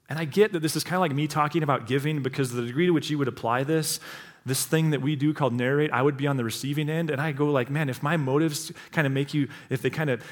And 0.10 0.20
I 0.20 0.26
get 0.26 0.54
that 0.54 0.60
this 0.60 0.76
is 0.76 0.84
kind 0.84 0.96
of 0.96 1.02
like 1.02 1.14
me 1.14 1.28
talking 1.28 1.64
about 1.64 1.88
giving 1.88 2.22
because 2.22 2.52
the 2.52 2.66
degree 2.66 2.86
to 2.86 2.92
which 2.92 3.10
you 3.10 3.18
would 3.18 3.28
apply 3.28 3.64
this, 3.64 4.00
this 4.46 4.66
thing 4.66 4.92
that 4.92 5.02
we 5.02 5.16
do 5.16 5.34
called 5.34 5.54
narrate, 5.54 5.92
I 5.92 6.02
would 6.02 6.18
be 6.18 6.28
on 6.28 6.38
the 6.38 6.44
receiving 6.44 6.90
end. 6.90 7.10
And 7.10 7.20
I 7.20 7.32
go 7.32 7.48
like, 7.48 7.70
man, 7.70 7.90
if 7.90 8.04
my 8.04 8.16
motives 8.18 8.72
kind 8.92 9.08
of 9.08 9.14
make 9.14 9.34
you, 9.34 9.48
if 9.70 9.82
they 9.82 9.90
kind 9.90 10.10
of 10.10 10.24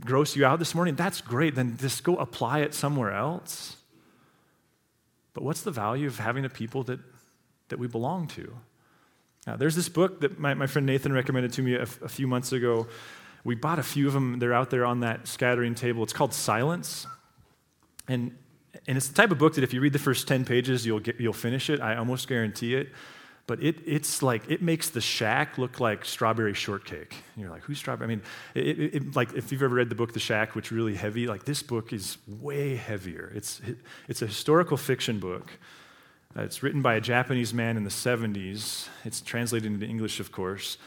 gross 0.00 0.34
you 0.34 0.44
out 0.44 0.58
this 0.58 0.74
morning, 0.74 0.96
that's 0.96 1.20
great. 1.20 1.54
Then 1.54 1.76
just 1.76 2.02
go 2.02 2.16
apply 2.16 2.60
it 2.60 2.74
somewhere 2.74 3.12
else. 3.12 3.76
But 5.32 5.44
what's 5.44 5.62
the 5.62 5.70
value 5.70 6.08
of 6.08 6.18
having 6.18 6.44
a 6.44 6.48
people 6.48 6.82
that, 6.84 6.98
that 7.68 7.78
we 7.78 7.86
belong 7.86 8.26
to? 8.28 8.52
Now, 9.46 9.56
there's 9.56 9.76
this 9.76 9.88
book 9.88 10.20
that 10.20 10.38
my, 10.38 10.54
my 10.54 10.66
friend 10.66 10.86
Nathan 10.86 11.12
recommended 11.12 11.52
to 11.54 11.62
me 11.62 11.74
a, 11.74 11.82
a 11.82 12.08
few 12.08 12.26
months 12.26 12.52
ago 12.52 12.88
we 13.44 13.54
bought 13.54 13.78
a 13.78 13.82
few 13.82 14.06
of 14.06 14.12
them. 14.12 14.38
They're 14.38 14.54
out 14.54 14.70
there 14.70 14.84
on 14.84 15.00
that 15.00 15.26
scattering 15.26 15.74
table. 15.74 16.02
It's 16.02 16.12
called 16.12 16.34
Silence. 16.34 17.06
And, 18.08 18.36
and 18.86 18.96
it's 18.96 19.08
the 19.08 19.14
type 19.14 19.30
of 19.30 19.38
book 19.38 19.54
that 19.54 19.64
if 19.64 19.72
you 19.72 19.80
read 19.80 19.92
the 19.92 19.98
first 19.98 20.28
10 20.28 20.44
pages, 20.44 20.84
you'll, 20.84 21.00
get, 21.00 21.20
you'll 21.20 21.32
finish 21.32 21.70
it. 21.70 21.80
I 21.80 21.96
almost 21.96 22.28
guarantee 22.28 22.74
it. 22.74 22.88
But 23.46 23.62
it, 23.62 23.76
it's 23.84 24.22
like, 24.22 24.48
it 24.48 24.62
makes 24.62 24.90
the 24.90 25.00
shack 25.00 25.58
look 25.58 25.80
like 25.80 26.04
strawberry 26.04 26.54
shortcake. 26.54 27.16
And 27.34 27.42
you're 27.42 27.50
like, 27.50 27.62
who's 27.62 27.78
strawberry? 27.78 28.06
I 28.06 28.08
mean, 28.08 28.22
it, 28.54 28.94
it, 28.94 29.16
like 29.16 29.32
if 29.32 29.50
you've 29.50 29.62
ever 29.62 29.74
read 29.74 29.88
the 29.88 29.96
book 29.96 30.12
The 30.12 30.20
Shack, 30.20 30.54
which 30.54 30.66
is 30.66 30.72
really 30.72 30.94
heavy, 30.94 31.26
like 31.26 31.44
this 31.44 31.60
book 31.62 31.92
is 31.92 32.18
way 32.28 32.76
heavier. 32.76 33.32
It's, 33.34 33.60
it's 34.06 34.22
a 34.22 34.26
historical 34.28 34.76
fiction 34.76 35.18
book. 35.18 35.50
Uh, 36.36 36.42
it's 36.42 36.62
written 36.62 36.80
by 36.80 36.94
a 36.94 37.00
Japanese 37.00 37.52
man 37.52 37.76
in 37.76 37.82
the 37.82 37.90
70s. 37.90 38.86
It's 39.04 39.20
translated 39.20 39.72
into 39.72 39.84
English, 39.84 40.20
of 40.20 40.30
course. 40.30 40.78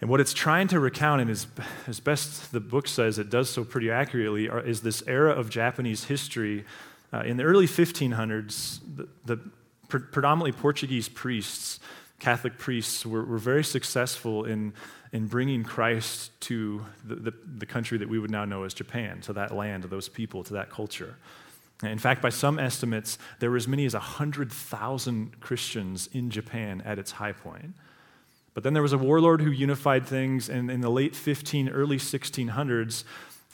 And 0.00 0.08
what 0.08 0.20
it's 0.20 0.32
trying 0.32 0.68
to 0.68 0.80
recount, 0.80 1.20
and 1.20 1.30
as, 1.30 1.46
as 1.86 2.00
best 2.00 2.52
the 2.52 2.60
book 2.60 2.88
says, 2.88 3.18
it 3.18 3.28
does 3.28 3.50
so 3.50 3.64
pretty 3.64 3.90
accurately, 3.90 4.48
are, 4.48 4.60
is 4.60 4.80
this 4.80 5.02
era 5.06 5.32
of 5.32 5.50
Japanese 5.50 6.04
history. 6.04 6.64
Uh, 7.12 7.20
in 7.20 7.36
the 7.36 7.42
early 7.42 7.66
1500s, 7.66 8.80
the, 8.96 9.08
the 9.26 9.40
pre- 9.88 10.00
predominantly 10.00 10.52
Portuguese 10.52 11.08
priests, 11.08 11.80
Catholic 12.18 12.56
priests, 12.56 13.04
were, 13.04 13.24
were 13.24 13.38
very 13.38 13.64
successful 13.64 14.46
in, 14.46 14.72
in 15.12 15.26
bringing 15.26 15.64
Christ 15.64 16.30
to 16.42 16.84
the, 17.04 17.16
the, 17.16 17.32
the 17.58 17.66
country 17.66 17.98
that 17.98 18.08
we 18.08 18.18
would 18.18 18.30
now 18.30 18.46
know 18.46 18.62
as 18.62 18.72
Japan, 18.72 19.20
to 19.22 19.34
that 19.34 19.54
land, 19.54 19.82
to 19.82 19.88
those 19.88 20.08
people, 20.08 20.42
to 20.44 20.54
that 20.54 20.70
culture. 20.70 21.16
In 21.82 21.98
fact, 21.98 22.22
by 22.22 22.28
some 22.28 22.58
estimates, 22.58 23.18
there 23.38 23.50
were 23.50 23.56
as 23.56 23.68
many 23.68 23.84
as 23.84 23.94
100,000 23.94 25.40
Christians 25.40 26.08
in 26.12 26.30
Japan 26.30 26.82
at 26.84 26.98
its 26.98 27.12
high 27.12 27.32
point. 27.32 27.74
But 28.54 28.64
then 28.64 28.72
there 28.72 28.82
was 28.82 28.92
a 28.92 28.98
warlord 28.98 29.40
who 29.40 29.50
unified 29.50 30.06
things, 30.06 30.48
and 30.48 30.70
in 30.70 30.80
the 30.80 30.90
late 30.90 31.14
15, 31.14 31.68
early 31.68 31.98
1600s, 31.98 33.04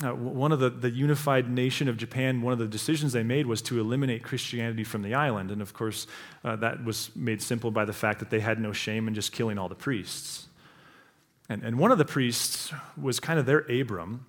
uh, 0.04 0.14
one 0.14 0.52
of 0.52 0.60
the, 0.60 0.68
the 0.68 0.90
unified 0.90 1.48
nation 1.50 1.88
of 1.88 1.96
Japan, 1.96 2.42
one 2.42 2.52
of 2.52 2.58
the 2.58 2.66
decisions 2.66 3.12
they 3.12 3.22
made 3.22 3.46
was 3.46 3.62
to 3.62 3.80
eliminate 3.80 4.22
Christianity 4.22 4.84
from 4.84 5.02
the 5.02 5.14
island. 5.14 5.50
And 5.50 5.62
of 5.62 5.72
course, 5.72 6.06
uh, 6.44 6.56
that 6.56 6.84
was 6.84 7.10
made 7.16 7.40
simple 7.40 7.70
by 7.70 7.86
the 7.86 7.94
fact 7.94 8.18
that 8.18 8.28
they 8.28 8.40
had 8.40 8.60
no 8.60 8.72
shame 8.72 9.08
in 9.08 9.14
just 9.14 9.32
killing 9.32 9.56
all 9.58 9.70
the 9.70 9.74
priests. 9.74 10.48
And, 11.48 11.62
and 11.62 11.78
one 11.78 11.92
of 11.92 11.98
the 11.98 12.04
priests 12.04 12.72
was 13.00 13.20
kind 13.20 13.38
of 13.38 13.46
their 13.46 13.60
Abram. 13.70 14.26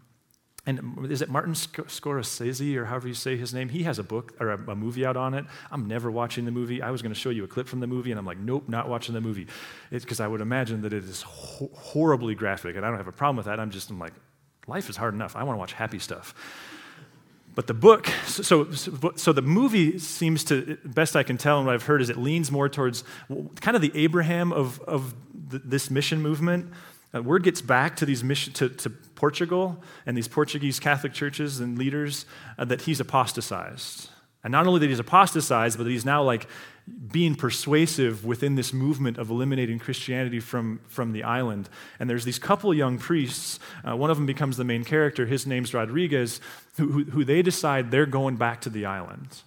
And 0.68 1.10
is 1.10 1.22
it 1.22 1.30
Martin 1.30 1.54
Scorsese 1.54 2.76
or 2.76 2.86
however 2.86 3.08
you 3.08 3.14
say 3.14 3.38
his 3.38 3.54
name? 3.54 3.70
He 3.70 3.84
has 3.84 4.00
a 4.00 4.04
book 4.04 4.34
or 4.40 4.52
a, 4.52 4.72
a 4.72 4.76
movie 4.76 5.06
out 5.06 5.16
on 5.16 5.34
it. 5.34 5.46
I'm 5.72 5.88
never 5.88 6.12
watching 6.12 6.44
the 6.44 6.52
movie. 6.52 6.82
I 6.82 6.92
was 6.92 7.02
going 7.02 7.14
to 7.14 7.20
show 7.20 7.30
you 7.30 7.46
a 7.46 7.48
clip 7.48 7.70
from 7.70 7.80
the 7.80 7.88
movie, 7.88 8.12
and 8.12 8.20
I'm 8.20 8.26
like, 8.26 8.38
nope, 8.38 8.68
not 8.68 8.90
watching 8.90 9.16
the 9.16 9.22
movie. 9.22 9.48
Because 9.90 10.20
I 10.20 10.28
would 10.28 10.42
imagine 10.42 10.82
that 10.82 10.92
it 10.92 11.06
is 11.06 11.22
ho- 11.22 11.72
horribly 11.74 12.36
graphic, 12.36 12.76
and 12.76 12.86
I 12.86 12.90
don't 12.90 12.98
have 12.98 13.08
a 13.08 13.14
problem 13.14 13.38
with 13.38 13.46
that. 13.46 13.62
I'm 13.62 13.72
just 13.72 13.90
I'm 13.90 13.98
like, 13.98 14.12
life 14.68 14.90
is 14.90 14.98
hard 14.98 15.14
enough. 15.14 15.38
I 15.38 15.44
want 15.44 15.56
to 15.56 15.60
watch 15.60 15.72
happy 15.72 16.00
stuff. 16.00 16.36
But 17.56 17.66
the 17.66 17.74
book, 17.74 18.08
so, 18.26 18.70
so, 18.72 19.14
so, 19.16 19.34
the 19.34 19.42
movie 19.42 19.98
seems 19.98 20.44
to, 20.44 20.78
best 20.86 21.16
I 21.16 21.24
can 21.24 21.40
tell 21.40 21.58
and 21.58 21.66
what 21.66 21.74
I've 21.74 21.84
heard, 21.84 22.04
is 22.04 22.10
it 22.12 22.18
leans 22.18 22.52
more 22.52 22.70
towards 22.70 23.04
kind 23.62 23.76
of 23.76 23.82
the 23.82 23.92
Abraham 23.96 24.52
of, 24.52 24.80
of 24.82 25.16
this 25.34 25.90
mission 25.90 26.22
movement. 26.22 26.72
Uh, 27.18 27.22
word 27.22 27.44
gets 27.44 27.62
back 27.62 27.96
to 27.96 28.06
these 28.06 28.24
mission, 28.24 28.54
to, 28.54 28.70
to 28.70 28.90
Portugal 28.90 29.82
and 30.06 30.16
these 30.16 30.28
Portuguese 30.28 30.80
Catholic 30.80 31.14
churches 31.14 31.60
and 31.60 31.78
leaders 31.78 32.26
uh, 32.58 32.66
that 32.66 32.82
he's 32.82 33.00
apostatized. 33.00 34.10
And 34.44 34.52
not 34.52 34.68
only 34.68 34.80
that 34.82 34.90
he's 34.90 35.00
apostatized, 35.00 35.78
but 35.78 35.86
that 35.86 35.90
he's 35.90 36.06
now 36.06 36.24
like 36.24 36.48
being 37.12 37.36
persuasive 37.36 38.24
within 38.24 38.56
this 38.56 38.72
movement 38.72 39.18
of 39.18 39.30
eliminating 39.30 39.80
Christianity 39.80 40.40
from, 40.40 40.80
from 40.88 41.12
the 41.12 41.24
island. 41.24 41.68
And 42.00 42.10
there's 42.10 42.24
these 42.24 42.40
couple 42.40 42.74
young 42.74 42.98
priests. 42.98 43.60
Uh, 43.84 43.96
one 43.96 44.10
of 44.10 44.18
them 44.18 44.26
becomes 44.26 44.56
the 44.56 44.64
main 44.64 44.86
character. 44.86 45.26
His 45.26 45.46
name's 45.46 45.74
Rodriguez, 45.74 46.40
who, 46.78 46.88
who, 46.88 47.04
who 47.06 47.26
they 47.26 47.42
decide 47.42 47.92
they're 47.92 48.06
going 48.06 48.38
back 48.38 48.62
to 48.62 48.70
the 48.70 48.86
island. 48.86 49.42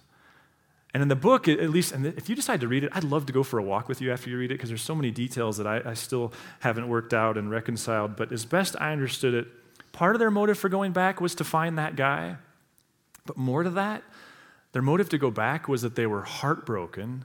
And 0.93 1.01
in 1.01 1.07
the 1.07 1.15
book, 1.15 1.47
at 1.47 1.69
least, 1.69 1.93
and 1.93 2.05
if 2.05 2.27
you 2.27 2.35
decide 2.35 2.59
to 2.61 2.67
read 2.67 2.83
it, 2.83 2.89
I'd 2.93 3.05
love 3.05 3.25
to 3.27 3.33
go 3.33 3.43
for 3.43 3.57
a 3.57 3.63
walk 3.63 3.87
with 3.87 4.01
you 4.01 4.11
after 4.11 4.29
you 4.29 4.37
read 4.37 4.51
it 4.51 4.55
because 4.55 4.69
there's 4.69 4.81
so 4.81 4.95
many 4.95 5.09
details 5.09 5.57
that 5.57 5.65
I, 5.65 5.81
I 5.85 5.93
still 5.93 6.33
haven't 6.59 6.89
worked 6.89 7.13
out 7.13 7.37
and 7.37 7.49
reconciled. 7.49 8.17
But 8.17 8.31
as 8.33 8.43
best 8.43 8.75
I 8.79 8.91
understood 8.91 9.33
it, 9.33 9.47
part 9.93 10.15
of 10.15 10.19
their 10.19 10.31
motive 10.31 10.57
for 10.57 10.67
going 10.67 10.91
back 10.91 11.21
was 11.21 11.33
to 11.35 11.45
find 11.45 11.77
that 11.77 11.95
guy. 11.95 12.35
But 13.25 13.37
more 13.37 13.63
to 13.63 13.69
that, 13.69 14.03
their 14.73 14.81
motive 14.81 15.07
to 15.09 15.17
go 15.17 15.31
back 15.31 15.69
was 15.69 15.81
that 15.81 15.95
they 15.95 16.07
were 16.07 16.23
heartbroken 16.23 17.23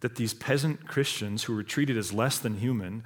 that 0.00 0.16
these 0.16 0.34
peasant 0.34 0.86
Christians 0.86 1.44
who 1.44 1.54
were 1.54 1.62
treated 1.62 1.96
as 1.96 2.12
less 2.12 2.38
than 2.38 2.58
human, 2.58 3.04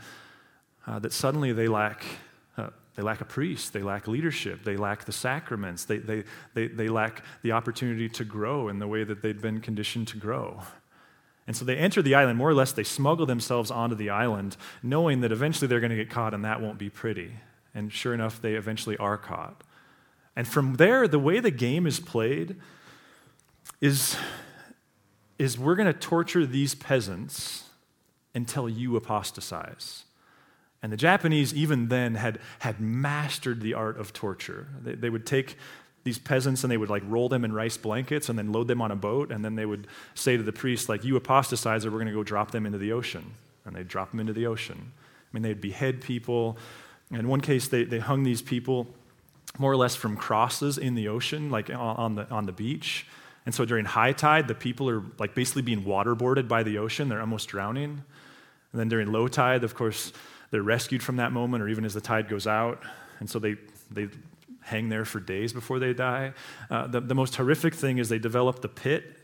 uh, 0.87 0.99
that 0.99 1.13
suddenly 1.13 1.53
they 1.53 1.69
lack 1.69 2.05
they 2.97 3.03
lack 3.03 3.21
a 3.21 3.25
priest. 3.25 3.73
They 3.73 3.83
lack 3.83 4.09
leadership. 4.09 4.65
They 4.65 4.77
lack 4.77 5.05
the 5.05 5.13
sacraments. 5.13 5.85
They, 5.85 5.99
they, 5.99 6.25
they, 6.55 6.67
they 6.67 6.89
lack 6.89 7.25
the 7.43 7.53
opportunity 7.53 8.09
to 8.11 8.25
grow 8.25 8.69
in 8.69 8.79
the 8.79 8.89
way 8.89 9.05
that 9.05 9.23
they'd 9.23 9.41
been 9.41 9.61
conditioned 9.61 10.09
to 10.09 10.17
grow. 10.17 10.63
And 11.47 11.57
so 11.57 11.65
they 11.65 11.77
enter 11.77 12.03
the 12.03 12.15
island, 12.15 12.39
more 12.39 12.51
or 12.51 12.55
less, 12.55 12.73
they 12.73 12.85
smuggle 12.85 13.27
themselves 13.27 13.71
onto 13.71 13.97
the 13.97 14.11
island, 14.11 14.57
knowing 14.83 15.21
that 15.23 15.33
eventually 15.33 15.67
they're 15.67 15.81
going 15.81 15.91
to 15.91 15.97
get 15.97 16.11
caught 16.11 16.35
and 16.35 16.45
that 16.45 16.61
won't 16.61 16.79
be 16.79 16.91
pretty. 16.91 17.33
And 17.75 17.93
sure 17.93 18.15
enough, 18.15 18.41
they 18.41 18.55
eventually 18.55 18.97
are 18.99 19.17
caught. 19.17 19.63
And 20.37 20.47
from 20.47 20.75
there, 20.75 21.09
the 21.09 21.19
way 21.19 21.41
the 21.41 21.51
game 21.51 21.87
is 21.87 22.01
played 22.01 22.57
is, 23.81 24.17
is 25.39 25.59
we're 25.59 25.75
going 25.75 25.93
to 25.93 25.99
torture 25.99 26.47
these 26.47 26.75
peasants 26.75 27.65
until 28.35 28.69
you 28.69 28.97
apostatize. 28.97 30.05
And 30.83 30.93
the 30.93 30.97
Japanese, 30.97 31.53
even 31.55 31.89
then, 31.89 32.15
had, 32.15 32.39
had 32.61 32.81
mastered 32.81 33.61
the 33.61 33.75
art 33.75 33.99
of 33.99 34.13
torture. 34.13 34.67
They, 34.83 34.95
they, 34.95 35.11
would 35.11 35.27
take 35.27 35.57
these 36.05 36.19
peasants 36.19 36.65
and 36.65 36.71
they 36.71 36.79
would 36.79 36.89
like 36.89 37.03
roll 37.07 37.29
them 37.29 37.45
in 37.45 37.53
rice 37.53 37.77
blankets 37.77 38.31
and 38.31 38.39
then 38.39 38.51
load 38.51 38.67
them 38.67 38.81
on 38.81 38.91
a 38.91 38.97
boat. 38.97 39.31
And 39.31 39.45
then 39.45 39.57
they 39.57 39.67
would 39.67 39.87
say 40.15 40.37
to 40.37 40.43
the 40.43 40.53
priest, 40.53 40.89
like, 40.89 41.05
you 41.05 41.21
apostatizer, 41.21 41.85
we're 41.85 41.91
going 41.91 42.07
to 42.07 42.13
go 42.13 42.23
drop 42.23 42.51
them 42.51 42.65
into 42.65 42.79
the 42.79 42.93
ocean. 42.93 43.33
And 43.67 43.77
they'd 43.77 43.89
drop 43.89 44.11
them 44.11 44.21
into 44.21 44.33
the 44.33 44.47
ocean. 44.47 44.93
I 44.97 45.29
mean, 45.33 45.43
they'd 45.43 45.61
behead 45.61 46.01
people. 46.01 46.57
In 47.11 47.29
one 47.29 47.43
case, 47.43 47.69
they, 47.69 47.85
they 47.85 47.99
hung 47.99 48.23
these 48.23 48.41
people 48.41 48.87
more 49.59 49.71
or 49.71 49.77
less 49.77 49.95
from 49.95 50.17
crosses 50.17 50.79
in 50.79 50.95
the 50.95 51.09
ocean, 51.09 51.51
like 51.51 51.69
on 51.71 52.15
the, 52.15 52.29
on 52.31 52.47
the 52.47 52.53
beach. 52.53 53.07
And 53.45 53.55
so 53.55 53.65
during 53.65 53.85
high 53.85 54.13
tide, 54.13 54.49
the 54.49 54.55
people 54.55 54.89
are 54.89 55.03
like 55.19 55.35
basically 55.35 55.63
being 55.63 55.85
waterboarded 55.85 56.49
by 56.49 56.63
the 56.63 56.79
ocean. 56.79 57.09
They're 57.09 57.21
almost 57.21 57.49
drowning. 57.49 58.03
And 58.73 58.81
then 58.81 58.89
during 58.89 59.11
low 59.13 59.29
tide, 59.29 59.65
of 59.65 59.75
course, 59.75 60.13
they're 60.51 60.63
rescued 60.63 61.03
from 61.03 61.17
that 61.17 61.33
moment 61.33 61.63
or 61.63 61.69
even 61.69 61.85
as 61.85 61.95
the 61.95 62.01
tide 62.01 62.29
goes 62.29 62.47
out. 62.47 62.83
And 63.19 63.29
so 63.29 63.39
they, 63.39 63.57
they 63.91 64.09
hang 64.63 64.89
there 64.89 65.05
for 65.05 65.21
days 65.21 65.53
before 65.53 65.79
they 65.79 65.93
die. 65.93 66.33
Uh, 66.71 66.87
the, 66.87 67.01
the 67.01 67.15
most 67.15 67.37
horrific 67.37 67.75
thing 67.75 67.99
is 67.99 68.09
they 68.09 68.19
develop 68.19 68.61
the 68.63 68.69
pit. 68.69 69.17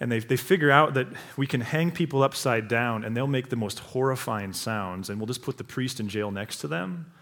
And 0.00 0.12
they, 0.12 0.20
they 0.20 0.36
figure 0.36 0.70
out 0.70 0.94
that 0.94 1.08
we 1.36 1.46
can 1.46 1.60
hang 1.60 1.90
people 1.90 2.22
upside 2.22 2.68
down 2.68 3.04
and 3.04 3.16
they'll 3.16 3.26
make 3.26 3.48
the 3.48 3.56
most 3.56 3.80
horrifying 3.80 4.52
sounds. 4.52 5.10
And 5.10 5.18
we'll 5.18 5.26
just 5.26 5.42
put 5.42 5.58
the 5.58 5.64
priest 5.64 5.98
in 5.98 6.08
jail 6.08 6.30
next 6.30 6.58
to 6.58 6.68
them. 6.68 7.12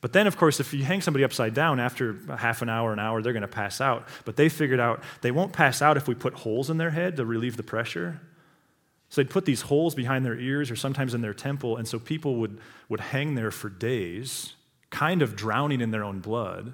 But 0.00 0.12
then, 0.12 0.26
of 0.26 0.36
course, 0.36 0.60
if 0.60 0.72
you 0.72 0.84
hang 0.84 1.02
somebody 1.02 1.24
upside 1.24 1.54
down 1.54 1.78
after 1.78 2.16
half 2.38 2.62
an 2.62 2.68
hour, 2.68 2.92
an 2.92 2.98
hour, 2.98 3.20
they're 3.20 3.34
going 3.34 3.42
to 3.42 3.48
pass 3.48 3.80
out. 3.80 4.08
But 4.24 4.36
they 4.36 4.48
figured 4.48 4.80
out 4.80 5.02
they 5.20 5.30
won't 5.30 5.52
pass 5.52 5.82
out 5.82 5.96
if 5.96 6.08
we 6.08 6.14
put 6.14 6.34
holes 6.34 6.70
in 6.70 6.78
their 6.78 6.90
head 6.90 7.16
to 7.16 7.26
relieve 7.26 7.56
the 7.56 7.62
pressure. 7.62 8.20
So 9.10 9.20
they'd 9.20 9.30
put 9.30 9.44
these 9.44 9.62
holes 9.62 9.94
behind 9.96 10.24
their 10.24 10.38
ears 10.38 10.70
or 10.70 10.76
sometimes 10.76 11.14
in 11.14 11.20
their 11.20 11.34
temple, 11.34 11.76
and 11.76 11.86
so 11.86 11.98
people 11.98 12.36
would, 12.36 12.58
would 12.88 13.00
hang 13.00 13.34
there 13.34 13.50
for 13.50 13.68
days, 13.68 14.54
kind 14.90 15.20
of 15.20 15.34
drowning 15.34 15.80
in 15.80 15.90
their 15.90 16.04
own 16.04 16.20
blood. 16.20 16.72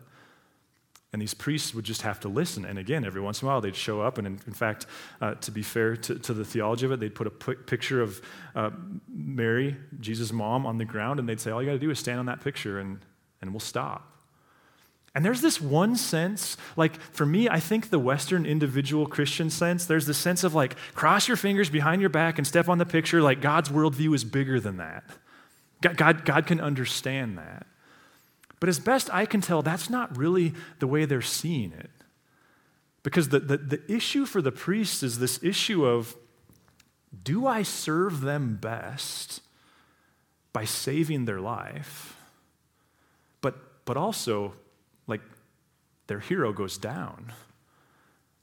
And 1.14 1.22
these 1.22 1.32
priests 1.32 1.74
would 1.74 1.86
just 1.86 2.02
have 2.02 2.20
to 2.20 2.28
listen. 2.28 2.66
And 2.66 2.78
again, 2.78 3.06
every 3.06 3.22
once 3.22 3.40
in 3.40 3.48
a 3.48 3.50
while, 3.50 3.62
they'd 3.62 3.74
show 3.74 4.02
up. 4.02 4.18
And 4.18 4.26
in, 4.26 4.38
in 4.46 4.52
fact, 4.52 4.84
uh, 5.22 5.34
to 5.36 5.50
be 5.50 5.62
fair 5.62 5.96
to, 5.96 6.18
to, 6.18 6.34
the 6.34 6.44
theology 6.44 6.84
of 6.84 6.92
it, 6.92 7.00
they'd 7.00 7.14
put 7.14 7.26
a 7.26 7.30
p- 7.30 7.54
picture 7.54 8.02
of 8.02 8.20
uh, 8.54 8.70
Mary, 9.08 9.76
Jesus' 9.98 10.30
mom, 10.30 10.66
on 10.66 10.76
the 10.76 10.84
ground, 10.84 11.18
and 11.18 11.26
they'd 11.26 11.40
say, 11.40 11.50
All 11.50 11.62
you 11.62 11.66
got 11.66 11.72
to 11.72 11.78
do 11.78 11.90
is 11.90 11.98
stand 11.98 12.18
on 12.18 12.26
that 12.26 12.42
picture, 12.42 12.80
and, 12.80 12.98
and 13.40 13.50
we'll 13.50 13.60
stop. 13.60 14.15
And 15.16 15.24
there's 15.24 15.40
this 15.40 15.62
one 15.62 15.96
sense, 15.96 16.58
like 16.76 17.00
for 17.00 17.24
me, 17.24 17.48
I 17.48 17.58
think 17.58 17.88
the 17.88 17.98
Western 17.98 18.44
individual 18.44 19.06
Christian 19.06 19.48
sense, 19.48 19.86
there's 19.86 20.04
this 20.04 20.18
sense 20.18 20.44
of 20.44 20.54
like, 20.54 20.76
cross 20.94 21.26
your 21.26 21.38
fingers 21.38 21.70
behind 21.70 22.02
your 22.02 22.10
back 22.10 22.36
and 22.36 22.46
step 22.46 22.68
on 22.68 22.76
the 22.76 22.84
picture, 22.84 23.22
like 23.22 23.40
God's 23.40 23.70
worldview 23.70 24.14
is 24.14 24.24
bigger 24.24 24.60
than 24.60 24.76
that. 24.76 25.04
God, 25.80 25.96
God, 25.96 26.24
God 26.26 26.46
can 26.46 26.60
understand 26.60 27.38
that. 27.38 27.66
But 28.60 28.68
as 28.68 28.78
best 28.78 29.08
I 29.10 29.24
can 29.24 29.40
tell, 29.40 29.62
that's 29.62 29.88
not 29.88 30.14
really 30.18 30.52
the 30.80 30.86
way 30.86 31.06
they're 31.06 31.22
seeing 31.22 31.72
it. 31.72 31.90
Because 33.02 33.30
the, 33.30 33.40
the, 33.40 33.56
the 33.56 33.90
issue 33.90 34.26
for 34.26 34.42
the 34.42 34.52
priests 34.52 35.02
is 35.02 35.18
this 35.18 35.42
issue 35.42 35.86
of 35.86 36.14
do 37.24 37.46
I 37.46 37.62
serve 37.62 38.20
them 38.20 38.58
best 38.60 39.40
by 40.52 40.66
saving 40.66 41.24
their 41.24 41.40
life? 41.40 42.18
But, 43.40 43.86
but 43.86 43.96
also, 43.96 44.52
like 45.06 45.22
their 46.06 46.20
hero 46.20 46.52
goes 46.52 46.78
down? 46.78 47.32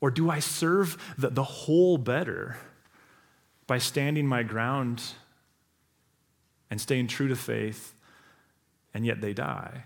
Or 0.02 0.12
do 0.12 0.30
I 0.30 0.39
serve 0.39 0.97
the, 1.17 1.30
the 1.30 1.43
whole 1.43 1.97
better 1.97 2.58
by 3.67 3.78
standing 3.78 4.28
my 4.28 4.43
ground 4.43 5.02
and 6.69 6.82
staying 6.82 7.08
true 7.08 7.28
to 7.30 7.36
faith, 7.36 7.93
and 8.93 9.06
yet 9.06 9.21
they 9.21 9.34
die? 9.34 9.86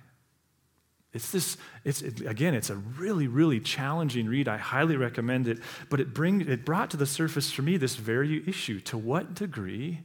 It's 1.13 1.31
this, 1.31 1.57
it's, 1.83 2.01
it, 2.01 2.21
again, 2.21 2.53
it's 2.53 2.69
a 2.69 2.75
really, 2.75 3.27
really 3.27 3.59
challenging 3.59 4.27
read. 4.27 4.47
I 4.47 4.57
highly 4.57 4.97
recommend 4.97 5.47
it. 5.47 5.59
But 5.89 5.99
it, 5.99 6.13
bring, 6.13 6.41
it 6.41 6.65
brought 6.65 6.91
to 6.91 6.97
the 6.97 7.05
surface 7.05 7.51
for 7.51 7.61
me 7.61 7.77
this 7.77 7.95
very 7.95 8.47
issue. 8.47 8.79
To 8.81 8.97
what 8.97 9.33
degree 9.33 10.01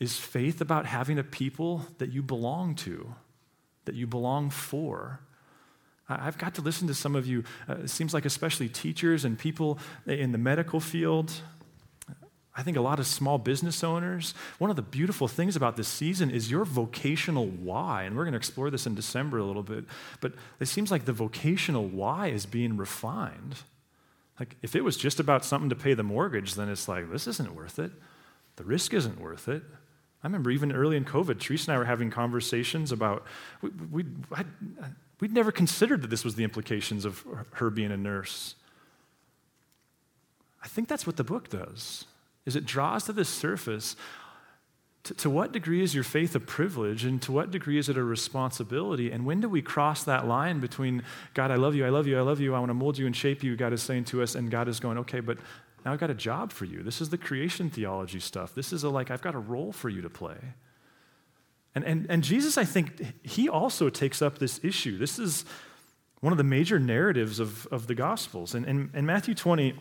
is 0.00 0.18
faith 0.18 0.60
about 0.60 0.86
having 0.86 1.18
a 1.18 1.24
people 1.24 1.86
that 1.98 2.12
you 2.12 2.22
belong 2.22 2.74
to, 2.74 3.14
that 3.84 3.94
you 3.94 4.06
belong 4.06 4.50
for? 4.50 5.20
I've 6.08 6.36
got 6.36 6.54
to 6.56 6.62
listen 6.62 6.86
to 6.88 6.94
some 6.94 7.16
of 7.16 7.26
you, 7.26 7.44
uh, 7.68 7.76
it 7.84 7.90
seems 7.90 8.12
like 8.12 8.26
especially 8.26 8.68
teachers 8.68 9.24
and 9.24 9.38
people 9.38 9.78
in 10.06 10.32
the 10.32 10.38
medical 10.38 10.80
field. 10.80 11.32
I 12.56 12.62
think 12.62 12.76
a 12.76 12.80
lot 12.80 13.00
of 13.00 13.06
small 13.06 13.38
business 13.38 13.82
owners. 13.82 14.34
One 14.58 14.70
of 14.70 14.76
the 14.76 14.82
beautiful 14.82 15.26
things 15.26 15.56
about 15.56 15.76
this 15.76 15.88
season 15.88 16.30
is 16.30 16.50
your 16.50 16.64
vocational 16.64 17.46
why. 17.46 18.04
And 18.04 18.16
we're 18.16 18.24
going 18.24 18.32
to 18.32 18.38
explore 18.38 18.70
this 18.70 18.86
in 18.86 18.94
December 18.94 19.38
a 19.38 19.44
little 19.44 19.62
bit. 19.62 19.84
But 20.20 20.34
it 20.60 20.66
seems 20.66 20.90
like 20.90 21.04
the 21.04 21.12
vocational 21.12 21.84
why 21.84 22.28
is 22.28 22.46
being 22.46 22.76
refined. 22.76 23.56
Like, 24.38 24.56
if 24.62 24.76
it 24.76 24.84
was 24.84 24.96
just 24.96 25.18
about 25.18 25.44
something 25.44 25.68
to 25.70 25.76
pay 25.76 25.94
the 25.94 26.02
mortgage, 26.02 26.54
then 26.54 26.68
it's 26.68 26.86
like, 26.86 27.10
this 27.10 27.26
isn't 27.26 27.54
worth 27.54 27.78
it. 27.78 27.92
The 28.56 28.64
risk 28.64 28.94
isn't 28.94 29.20
worth 29.20 29.48
it. 29.48 29.62
I 30.22 30.26
remember 30.26 30.50
even 30.50 30.70
early 30.72 30.96
in 30.96 31.04
COVID, 31.04 31.40
Teresa 31.40 31.70
and 31.70 31.76
I 31.76 31.78
were 31.78 31.84
having 31.84 32.10
conversations 32.10 32.92
about, 32.92 33.26
we, 33.62 33.70
we 33.90 34.04
I, 34.32 34.44
We'd 35.24 35.32
never 35.32 35.52
considered 35.52 36.02
that 36.02 36.10
this 36.10 36.22
was 36.22 36.34
the 36.34 36.44
implications 36.44 37.06
of 37.06 37.24
her 37.52 37.70
being 37.70 37.90
a 37.90 37.96
nurse. 37.96 38.56
I 40.62 40.68
think 40.68 40.86
that's 40.86 41.06
what 41.06 41.16
the 41.16 41.24
book 41.24 41.48
does. 41.48 42.04
Is 42.44 42.56
it 42.56 42.66
draws 42.66 43.04
to 43.04 43.14
the 43.14 43.24
surface 43.24 43.96
to, 45.04 45.14
to, 45.14 45.30
what 45.30 45.50
degree 45.50 45.82
is 45.82 45.94
your 45.94 46.04
faith 46.04 46.34
a 46.34 46.40
privilege 46.40 47.06
and 47.06 47.22
to 47.22 47.32
what 47.32 47.50
degree 47.50 47.78
is 47.78 47.88
it 47.88 47.96
a 47.96 48.04
responsibility? 48.04 49.10
And 49.10 49.24
when 49.24 49.40
do 49.40 49.48
we 49.48 49.62
cross 49.62 50.04
that 50.04 50.28
line 50.28 50.60
between 50.60 51.02
God, 51.32 51.50
I 51.50 51.54
love 51.54 51.74
you, 51.74 51.86
I 51.86 51.88
love 51.88 52.06
you, 52.06 52.18
I 52.18 52.20
love 52.20 52.38
you, 52.38 52.54
I 52.54 52.58
want 52.58 52.68
to 52.68 52.74
mold 52.74 52.98
you 52.98 53.06
and 53.06 53.16
shape 53.16 53.42
you, 53.42 53.56
God 53.56 53.72
is 53.72 53.82
saying 53.82 54.04
to 54.06 54.22
us, 54.22 54.34
and 54.34 54.50
God 54.50 54.68
is 54.68 54.78
going, 54.78 54.98
okay, 54.98 55.20
but 55.20 55.38
now 55.86 55.94
I've 55.94 56.00
got 56.00 56.10
a 56.10 56.14
job 56.14 56.52
for 56.52 56.66
you. 56.66 56.82
This 56.82 57.00
is 57.00 57.08
the 57.08 57.16
creation 57.16 57.70
theology 57.70 58.20
stuff. 58.20 58.54
This 58.54 58.74
is 58.74 58.84
a 58.84 58.90
like, 58.90 59.10
I've 59.10 59.22
got 59.22 59.34
a 59.34 59.38
role 59.38 59.72
for 59.72 59.88
you 59.88 60.02
to 60.02 60.10
play. 60.10 60.36
And, 61.74 61.84
and, 61.84 62.06
and 62.08 62.22
Jesus, 62.22 62.56
I 62.56 62.64
think, 62.64 63.26
he 63.26 63.48
also 63.48 63.90
takes 63.90 64.22
up 64.22 64.38
this 64.38 64.60
issue. 64.62 64.96
This 64.96 65.18
is, 65.18 65.44
one 66.24 66.32
of 66.32 66.38
the 66.38 66.44
major 66.44 66.78
narratives 66.78 67.38
of, 67.38 67.66
of 67.66 67.86
the 67.86 67.94
Gospels. 67.94 68.54
And 68.54 68.64
in, 68.64 68.90
in 68.94 69.04
Matthew 69.04 69.34
20, 69.34 69.74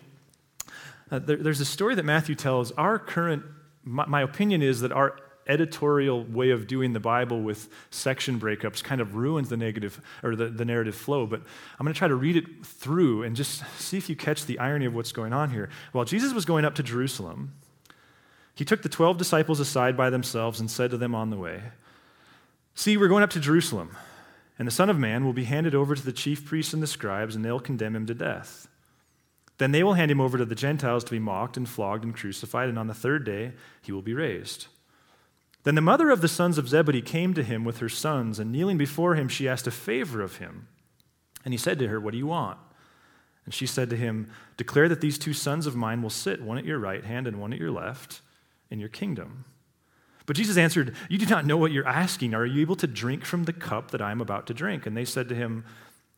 uh, 1.09 1.19
there, 1.19 1.37
there's 1.37 1.61
a 1.61 1.65
story 1.65 1.95
that 1.95 2.03
Matthew 2.03 2.35
tells. 2.35 2.73
Our 2.73 2.99
current, 2.99 3.43
my, 3.85 4.05
my 4.07 4.21
opinion 4.21 4.61
is 4.61 4.81
that 4.81 4.91
our 4.91 5.15
editorial 5.47 6.25
way 6.25 6.49
of 6.49 6.67
doing 6.67 6.91
the 6.91 6.99
Bible 6.99 7.41
with 7.41 7.69
section 7.91 8.41
breakups 8.41 8.83
kind 8.83 8.99
of 8.99 9.15
ruins 9.15 9.47
the 9.47 9.55
negative 9.55 10.01
or 10.21 10.35
the, 10.35 10.49
the 10.49 10.65
narrative 10.65 10.95
flow. 10.95 11.25
But 11.25 11.39
I'm 11.79 11.85
going 11.85 11.93
to 11.93 11.97
try 11.97 12.09
to 12.09 12.15
read 12.15 12.35
it 12.35 12.65
through 12.65 13.23
and 13.23 13.37
just 13.37 13.63
see 13.79 13.97
if 13.97 14.09
you 14.09 14.15
catch 14.17 14.45
the 14.45 14.59
irony 14.59 14.83
of 14.83 14.93
what's 14.93 15.13
going 15.13 15.31
on 15.31 15.49
here. 15.49 15.69
While 15.93 16.03
Jesus 16.03 16.33
was 16.33 16.43
going 16.43 16.65
up 16.65 16.75
to 16.75 16.83
Jerusalem, 16.83 17.53
he 18.53 18.65
took 18.65 18.81
the 18.81 18.89
12 18.89 19.17
disciples 19.17 19.61
aside 19.61 19.95
by 19.95 20.09
themselves 20.09 20.59
and 20.59 20.69
said 20.69 20.91
to 20.91 20.97
them 20.97 21.15
on 21.15 21.29
the 21.29 21.37
way, 21.37 21.61
See, 22.75 22.97
we're 22.97 23.07
going 23.07 23.23
up 23.23 23.29
to 23.31 23.39
Jerusalem, 23.39 23.95
and 24.57 24.67
the 24.67 24.71
Son 24.71 24.89
of 24.89 24.97
Man 24.97 25.25
will 25.25 25.33
be 25.33 25.43
handed 25.43 25.75
over 25.75 25.95
to 25.95 26.03
the 26.03 26.11
chief 26.11 26.45
priests 26.45 26.73
and 26.73 26.81
the 26.81 26.87
scribes, 26.87 27.35
and 27.35 27.45
they'll 27.45 27.59
condemn 27.59 27.95
him 27.95 28.05
to 28.07 28.15
death. 28.15 28.67
Then 29.59 29.71
they 29.71 29.83
will 29.83 29.93
hand 29.93 30.09
him 30.09 30.19
over 30.19 30.37
to 30.37 30.45
the 30.45 30.55
Gentiles 30.55 31.03
to 31.03 31.11
be 31.11 31.19
mocked 31.19 31.55
and 31.55 31.69
flogged 31.69 32.03
and 32.03 32.15
crucified, 32.15 32.69
and 32.69 32.79
on 32.79 32.87
the 32.87 32.93
third 32.93 33.23
day 33.23 33.53
he 33.81 33.91
will 33.91 34.01
be 34.01 34.13
raised. 34.13 34.67
Then 35.63 35.75
the 35.75 35.81
mother 35.81 36.09
of 36.09 36.21
the 36.21 36.27
sons 36.27 36.57
of 36.57 36.67
Zebedee 36.67 37.01
came 37.01 37.33
to 37.35 37.43
him 37.43 37.63
with 37.63 37.77
her 37.77 37.89
sons, 37.89 38.39
and 38.39 38.51
kneeling 38.51 38.77
before 38.77 39.15
him, 39.15 39.29
she 39.29 39.47
asked 39.47 39.67
a 39.67 39.71
favor 39.71 40.21
of 40.21 40.37
him. 40.37 40.67
And 41.45 41.53
he 41.53 41.57
said 41.57 41.79
to 41.79 41.87
her, 41.87 41.99
What 41.99 42.11
do 42.11 42.17
you 42.17 42.27
want? 42.27 42.57
And 43.45 43.53
she 43.53 43.65
said 43.65 43.89
to 43.89 43.97
him, 43.97 44.31
Declare 44.57 44.89
that 44.89 45.01
these 45.01 45.19
two 45.19 45.33
sons 45.33 45.67
of 45.67 45.75
mine 45.75 46.01
will 46.01 46.09
sit, 46.09 46.41
one 46.41 46.57
at 46.57 46.65
your 46.65 46.79
right 46.79 47.03
hand 47.03 47.27
and 47.27 47.39
one 47.39 47.53
at 47.53 47.59
your 47.59 47.71
left, 47.71 48.21
in 48.69 48.79
your 48.79 48.89
kingdom. 48.89 49.45
But 50.25 50.35
Jesus 50.35 50.57
answered, 50.57 50.95
You 51.09 51.17
do 51.17 51.25
not 51.25 51.45
know 51.45 51.57
what 51.57 51.71
you're 51.71 51.87
asking. 51.87 52.33
Are 52.33 52.45
you 52.45 52.61
able 52.61 52.75
to 52.77 52.87
drink 52.87 53.25
from 53.25 53.43
the 53.43 53.53
cup 53.53 53.91
that 53.91 54.01
I 54.01 54.11
am 54.11 54.21
about 54.21 54.47
to 54.47 54.53
drink? 54.53 54.85
And 54.85 54.95
they 54.95 55.05
said 55.05 55.29
to 55.29 55.35
him, 55.35 55.65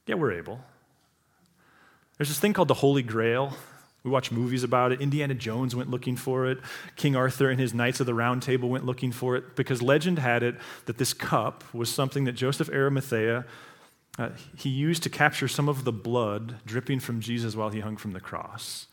Yeah, 0.05 0.15
we're 0.15 0.33
able. 0.33 0.61
There's 2.17 2.29
this 2.29 2.39
thing 2.39 2.53
called 2.53 2.67
the 2.67 2.75
Holy 2.75 3.03
Grail. 3.03 3.57
We 4.03 4.11
watch 4.11 4.31
movies 4.31 4.63
about 4.63 4.91
it. 4.91 5.01
Indiana 5.01 5.33
Jones 5.33 5.75
went 5.75 5.89
looking 5.89 6.15
for 6.15 6.45
it. 6.45 6.59
King 6.95 7.15
Arthur 7.15 7.49
and 7.49 7.59
his 7.59 7.73
Knights 7.73 7.99
of 7.99 8.05
the 8.05 8.13
Round 8.13 8.41
Table 8.41 8.69
went 8.69 8.85
looking 8.85 9.11
for 9.11 9.35
it 9.35 9.55
because 9.55 9.81
legend 9.81 10.19
had 10.19 10.43
it 10.43 10.55
that 10.85 10.99
this 10.99 11.11
cup 11.11 11.63
was 11.73 11.91
something 11.91 12.25
that 12.25 12.33
Joseph 12.33 12.69
Arimathea 12.69 13.45
uh, 14.17 14.29
he 14.55 14.69
used 14.69 15.03
to 15.03 15.09
capture 15.09 15.47
some 15.47 15.67
of 15.67 15.83
the 15.83 15.91
blood 15.91 16.55
dripping 16.65 16.99
from 16.99 17.19
Jesus 17.19 17.55
while 17.55 17.69
he 17.69 17.81
hung 17.81 17.97
from 17.97 18.11
the 18.11 18.19
cross. 18.19 18.87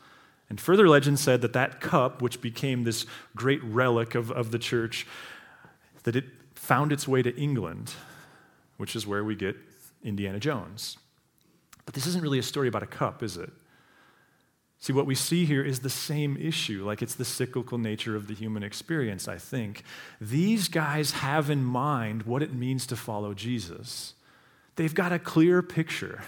And 0.53 0.61
further 0.61 0.87
legend 0.87 1.19
said 1.19 1.41
that 1.41 1.55
that 1.55 1.81
cup, 1.81 2.21
which 2.21 2.43
became 2.43 2.85
this 2.85 3.07
great 3.35 3.65
relic 3.65 4.15
of, 4.15 4.31
of 4.31 4.51
the 4.51 4.59
church, 4.59 5.07
that 6.03 6.15
it 6.15 6.27
found 6.55 6.93
its 6.93 7.09
way 7.09 7.23
to 7.23 7.35
England, 7.41 7.95
which 8.77 8.95
is 8.95 9.07
where 9.07 9.25
we 9.25 9.35
get 9.35 9.57
Indiana 10.05 10.39
Jones. 10.39 10.99
But 11.87 11.95
this 11.95 12.07
isn't 12.07 12.23
really 12.23 12.39
a 12.39 12.43
story 12.43 12.69
about 12.69 12.83
a 12.83 12.87
cup, 12.87 13.23
is 13.23 13.39
it? 13.39 13.49
See, 14.79 14.93
what 14.93 15.07
we 15.07 15.15
see 15.15 15.47
here 15.47 15.65
is 15.65 15.81
the 15.81 15.89
same 15.89 16.37
issue, 16.37 16.85
like 16.85 17.01
it's 17.01 17.15
the 17.15 17.25
cyclical 17.25 17.79
nature 17.79 18.15
of 18.15 18.27
the 18.27 18.35
human 18.35 18.63
experience, 18.63 19.29
I 19.29 19.39
think. 19.39 19.85
These 20.21 20.69
guys 20.69 21.13
have 21.13 21.49
in 21.49 21.65
mind 21.65 22.25
what 22.25 22.43
it 22.43 22.53
means 22.53 22.87
to 22.89 22.97
follow 22.97 23.33
Jesus. 23.33 24.13
They've 24.77 24.95
got 24.95 25.15
a 25.15 25.19
clear 25.19 25.63
picture. 25.63 26.25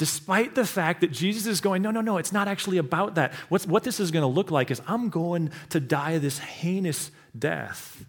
Despite 0.00 0.54
the 0.54 0.64
fact 0.64 1.02
that 1.02 1.12
Jesus 1.12 1.44
is 1.44 1.60
going, 1.60 1.82
no, 1.82 1.90
no, 1.90 2.00
no, 2.00 2.16
it's 2.16 2.32
not 2.32 2.48
actually 2.48 2.78
about 2.78 3.16
that. 3.16 3.34
What's, 3.50 3.66
what 3.66 3.84
this 3.84 4.00
is 4.00 4.10
going 4.10 4.22
to 4.22 4.26
look 4.26 4.50
like 4.50 4.70
is 4.70 4.80
I'm 4.86 5.10
going 5.10 5.50
to 5.68 5.78
die 5.78 6.16
this 6.16 6.38
heinous 6.38 7.10
death 7.38 8.06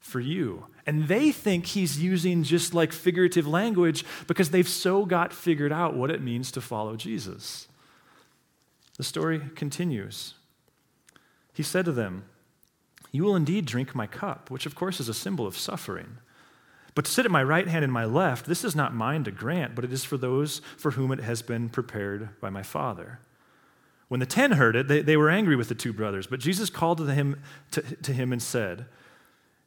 for 0.00 0.18
you. 0.18 0.66
And 0.86 1.06
they 1.06 1.30
think 1.30 1.66
he's 1.66 2.02
using 2.02 2.42
just 2.42 2.74
like 2.74 2.92
figurative 2.92 3.46
language 3.46 4.04
because 4.26 4.50
they've 4.50 4.68
so 4.68 5.06
got 5.06 5.32
figured 5.32 5.72
out 5.72 5.94
what 5.94 6.10
it 6.10 6.20
means 6.20 6.50
to 6.50 6.60
follow 6.60 6.96
Jesus. 6.96 7.68
The 8.96 9.04
story 9.04 9.40
continues. 9.54 10.34
He 11.54 11.62
said 11.62 11.84
to 11.84 11.92
them, 11.92 12.24
You 13.12 13.22
will 13.22 13.36
indeed 13.36 13.66
drink 13.66 13.94
my 13.94 14.08
cup, 14.08 14.50
which 14.50 14.66
of 14.66 14.74
course 14.74 14.98
is 14.98 15.08
a 15.08 15.14
symbol 15.14 15.46
of 15.46 15.56
suffering. 15.56 16.16
But 16.94 17.04
to 17.04 17.10
sit 17.10 17.24
at 17.24 17.30
my 17.30 17.42
right 17.42 17.68
hand 17.68 17.84
and 17.84 17.92
my 17.92 18.04
left, 18.04 18.46
this 18.46 18.64
is 18.64 18.74
not 18.74 18.94
mine 18.94 19.24
to 19.24 19.30
grant, 19.30 19.74
but 19.74 19.84
it 19.84 19.92
is 19.92 20.04
for 20.04 20.16
those 20.16 20.60
for 20.76 20.92
whom 20.92 21.12
it 21.12 21.20
has 21.20 21.42
been 21.42 21.68
prepared 21.68 22.40
by 22.40 22.50
my 22.50 22.62
Father. 22.62 23.20
When 24.08 24.20
the 24.20 24.26
ten 24.26 24.52
heard 24.52 24.74
it, 24.74 24.88
they, 24.88 25.02
they 25.02 25.16
were 25.16 25.30
angry 25.30 25.54
with 25.54 25.68
the 25.68 25.74
two 25.74 25.92
brothers. 25.92 26.26
But 26.26 26.40
Jesus 26.40 26.68
called 26.68 26.98
to 26.98 27.06
him, 27.06 27.40
to, 27.70 27.82
to 27.82 28.12
him 28.12 28.32
and 28.32 28.42
said, 28.42 28.86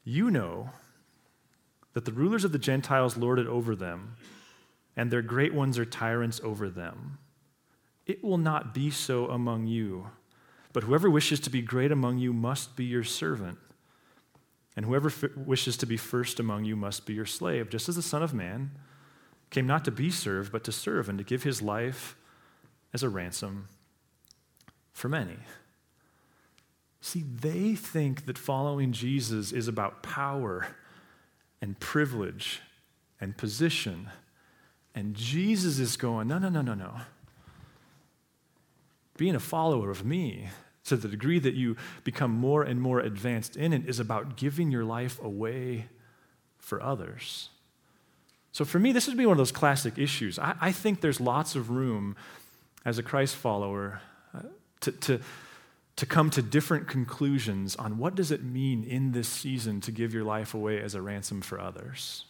You 0.04 0.30
know 0.30 0.72
that 1.94 2.06
the 2.06 2.12
rulers 2.12 2.44
of 2.44 2.52
the 2.52 2.60
Gentiles 2.60 3.16
lord 3.16 3.40
it 3.40 3.48
over 3.48 3.76
them, 3.76 4.18
and 4.98 5.10
their 5.10 5.22
great 5.22 5.54
ones 5.54 5.80
are 5.80 5.86
tyrants 5.86 6.42
over 6.44 6.70
them. 6.70 7.20
It 8.06 8.22
will 8.22 8.38
not 8.38 8.74
be 8.74 8.92
so 8.92 9.28
among 9.30 9.68
you. 9.68 10.08
But 10.74 10.84
whoever 10.84 11.10
wishes 11.10 11.40
to 11.42 11.50
be 11.50 11.62
great 11.62 11.92
among 11.92 12.18
you 12.18 12.34
must 12.34 12.76
be 12.76 12.84
your 12.84 13.04
servant. 13.04 13.60
And 14.76 14.86
whoever 14.86 15.10
f- 15.10 15.36
wishes 15.36 15.78
to 15.78 15.86
be 15.86 15.98
first 15.98 16.40
among 16.40 16.66
you 16.66 16.76
must 16.76 17.06
be 17.06 17.14
your 17.14 17.26
slave, 17.26 17.70
just 17.70 17.90
as 17.90 17.96
the 17.96 18.02
Son 18.02 18.24
of 18.24 18.34
Man 18.34 18.72
came 19.50 19.68
not 19.68 19.86
to 19.86 19.92
be 19.92 20.10
served, 20.10 20.52
but 20.52 20.64
to 20.64 20.72
serve 20.72 21.10
and 21.10 21.18
to 21.18 21.24
give 21.24 21.44
his 21.44 21.62
life 21.62 22.16
as 22.94 23.04
a 23.04 23.10
ransom 23.10 23.68
for 24.92 25.10
many. 25.10 25.38
See, 27.02 27.24
they 27.24 27.76
think 27.76 28.26
that 28.26 28.38
following 28.38 28.92
Jesus 28.94 29.52
is 29.52 29.68
about 29.68 30.02
power 30.02 30.68
and 31.62 31.80
privilege 31.80 32.62
and 33.20 33.38
position. 33.38 34.10
And 34.96 35.16
Jesus 35.16 35.80
is 35.80 35.98
going, 35.98 36.28
no, 36.28 36.40
no, 36.40 36.50
no, 36.50 36.62
no, 36.62 36.74
no 36.74 37.02
being 39.18 39.36
a 39.36 39.40
follower 39.40 39.90
of 39.90 40.06
me 40.06 40.50
to 40.86 40.98
the 40.98 41.08
degree 41.08 41.40
that 41.40 41.54
you 41.54 41.78
become 42.04 42.32
more 42.32 42.64
and 42.64 42.82
more 42.82 43.00
advanced 43.00 43.56
in 43.56 43.74
it 43.74 43.88
is 43.88 44.00
about 44.00 44.36
giving 44.36 44.72
your 44.72 44.84
life 44.84 45.22
away 45.24 45.88
for 46.58 46.82
others. 46.82 47.50
So 48.52 48.66
for 48.66 48.80
me, 48.80 48.92
this 48.92 49.08
would 49.08 49.18
be 49.18 49.26
one 49.26 49.34
of 49.34 49.38
those 49.38 49.52
classic 49.52 49.98
issues. 49.98 50.38
I, 50.38 50.56
I 50.62 50.72
think 50.72 51.02
there's 51.02 51.20
lots 51.20 51.56
of 51.56 51.70
room 51.70 52.16
as 52.86 53.00
a 53.00 53.04
Christ 53.04 53.36
follower 53.36 54.02
uh, 54.36 54.42
to, 54.82 54.92
to, 54.92 55.20
to 55.96 56.06
come 56.06 56.30
to 56.32 56.42
different 56.42 56.88
conclusions 56.88 57.76
on 57.76 57.98
what 57.98 58.16
does 58.16 58.32
it 58.32 58.44
mean 58.44 58.84
in 58.84 59.12
this 59.12 59.28
season 59.28 59.82
to 59.82 59.92
give 59.92 60.14
your 60.14 60.24
life 60.24 60.54
away 60.54 60.82
as 60.82 60.96
a 60.96 61.02
ransom 61.02 61.42
for 61.42 61.60
others. 61.60 62.26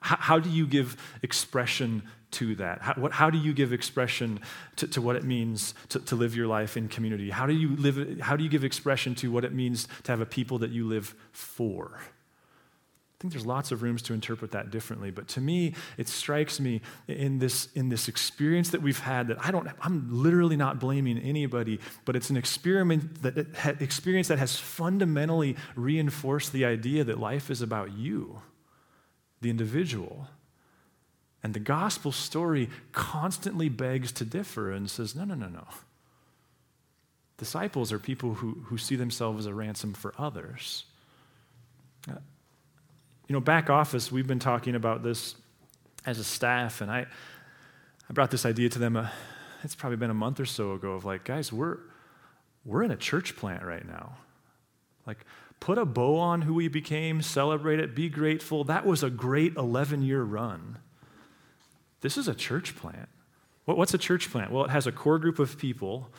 How, 0.00 0.38
do 0.38 0.48
you 0.48 0.66
give 0.66 0.96
expression 1.22 2.02
to 2.32 2.54
that? 2.56 2.80
How, 2.82 2.94
what, 2.94 3.12
how 3.12 3.30
do 3.30 3.38
you 3.38 3.52
give 3.52 3.72
expression 3.72 4.40
to, 4.76 4.86
to 4.88 5.02
what 5.02 5.16
it 5.16 5.24
means 5.24 5.74
to, 5.90 5.98
to, 6.00 6.16
live 6.16 6.34
your 6.34 6.46
life 6.46 6.76
in 6.76 6.88
community? 6.88 7.30
How 7.30 7.46
do, 7.46 7.52
you 7.52 7.76
live, 7.76 8.20
how 8.20 8.36
do 8.36 8.44
you 8.44 8.50
give 8.50 8.64
expression 8.64 9.14
to 9.16 9.30
what 9.30 9.44
it 9.44 9.52
means 9.52 9.88
to 10.04 10.12
have 10.12 10.20
a 10.20 10.26
people 10.26 10.58
that 10.58 10.70
you 10.70 10.86
live 10.86 11.14
for? 11.32 12.00
I 13.20 13.22
think 13.22 13.34
there's 13.34 13.44
lots 13.44 13.70
of 13.70 13.82
rooms 13.82 14.00
to 14.02 14.14
interpret 14.14 14.52
that 14.52 14.70
differently, 14.70 15.10
but 15.10 15.28
to 15.28 15.42
me, 15.42 15.74
it 15.98 16.08
strikes 16.08 16.58
me 16.58 16.80
in 17.06 17.38
this, 17.38 17.68
in 17.74 17.90
this 17.90 18.08
experience 18.08 18.70
that 18.70 18.80
we've 18.80 18.98
had 18.98 19.28
that 19.28 19.44
I 19.44 19.50
don't, 19.50 19.68
I'm 19.82 20.08
literally 20.10 20.56
not 20.56 20.80
blaming 20.80 21.18
anybody, 21.18 21.80
but 22.06 22.16
it's 22.16 22.30
an 22.30 22.38
experiment 22.38 23.20
that, 23.20 23.36
experience 23.78 24.28
that 24.28 24.38
has 24.38 24.56
fundamentally 24.56 25.56
reinforced 25.76 26.54
the 26.54 26.64
idea 26.64 27.04
that 27.04 27.20
life 27.20 27.50
is 27.50 27.60
about 27.60 27.92
you, 27.92 28.40
the 29.40 29.50
individual 29.50 30.28
and 31.42 31.54
the 31.54 31.60
gospel 31.60 32.12
story 32.12 32.68
constantly 32.92 33.68
begs 33.68 34.12
to 34.12 34.24
differ 34.24 34.70
and 34.70 34.90
says, 34.90 35.14
no, 35.16 35.24
no, 35.24 35.34
no, 35.34 35.48
no. 35.48 35.66
Disciples 37.38 37.92
are 37.92 37.98
people 37.98 38.34
who, 38.34 38.62
who 38.66 38.76
see 38.76 38.96
themselves 38.96 39.40
as 39.40 39.46
a 39.46 39.54
ransom 39.54 39.94
for 39.94 40.12
others. 40.18 40.84
Uh, 42.08 42.16
you 43.26 43.32
know, 43.32 43.40
back 43.40 43.70
office, 43.70 44.12
we've 44.12 44.26
been 44.26 44.38
talking 44.38 44.74
about 44.74 45.02
this 45.02 45.34
as 46.04 46.18
a 46.18 46.24
staff, 46.24 46.82
and 46.82 46.90
I, 46.90 47.06
I 48.08 48.12
brought 48.12 48.30
this 48.30 48.44
idea 48.44 48.68
to 48.68 48.78
them, 48.78 48.96
uh, 48.96 49.08
it's 49.62 49.74
probably 49.74 49.96
been 49.96 50.10
a 50.10 50.14
month 50.14 50.40
or 50.40 50.46
so 50.46 50.72
ago, 50.72 50.92
of 50.92 51.06
like, 51.06 51.24
guys, 51.24 51.50
we're, 51.50 51.78
we're 52.66 52.82
in 52.82 52.90
a 52.90 52.96
church 52.96 53.36
plant 53.36 53.62
right 53.62 53.86
now. 53.86 54.16
Like, 55.10 55.26
put 55.58 55.76
a 55.76 55.84
bow 55.84 56.18
on 56.18 56.42
who 56.42 56.54
we 56.54 56.68
became, 56.68 57.20
celebrate 57.20 57.80
it, 57.80 57.96
be 57.96 58.08
grateful. 58.08 58.62
That 58.62 58.86
was 58.86 59.02
a 59.02 59.10
great 59.10 59.56
11 59.56 60.02
year 60.02 60.22
run. 60.22 60.78
This 62.00 62.16
is 62.16 62.28
a 62.28 62.34
church 62.34 62.76
plant. 62.76 63.08
What's 63.64 63.92
a 63.92 63.98
church 63.98 64.30
plant? 64.30 64.52
Well, 64.52 64.64
it 64.64 64.70
has 64.70 64.86
a 64.86 64.92
core 64.92 65.18
group 65.18 65.40
of 65.40 65.58
people 65.58 66.10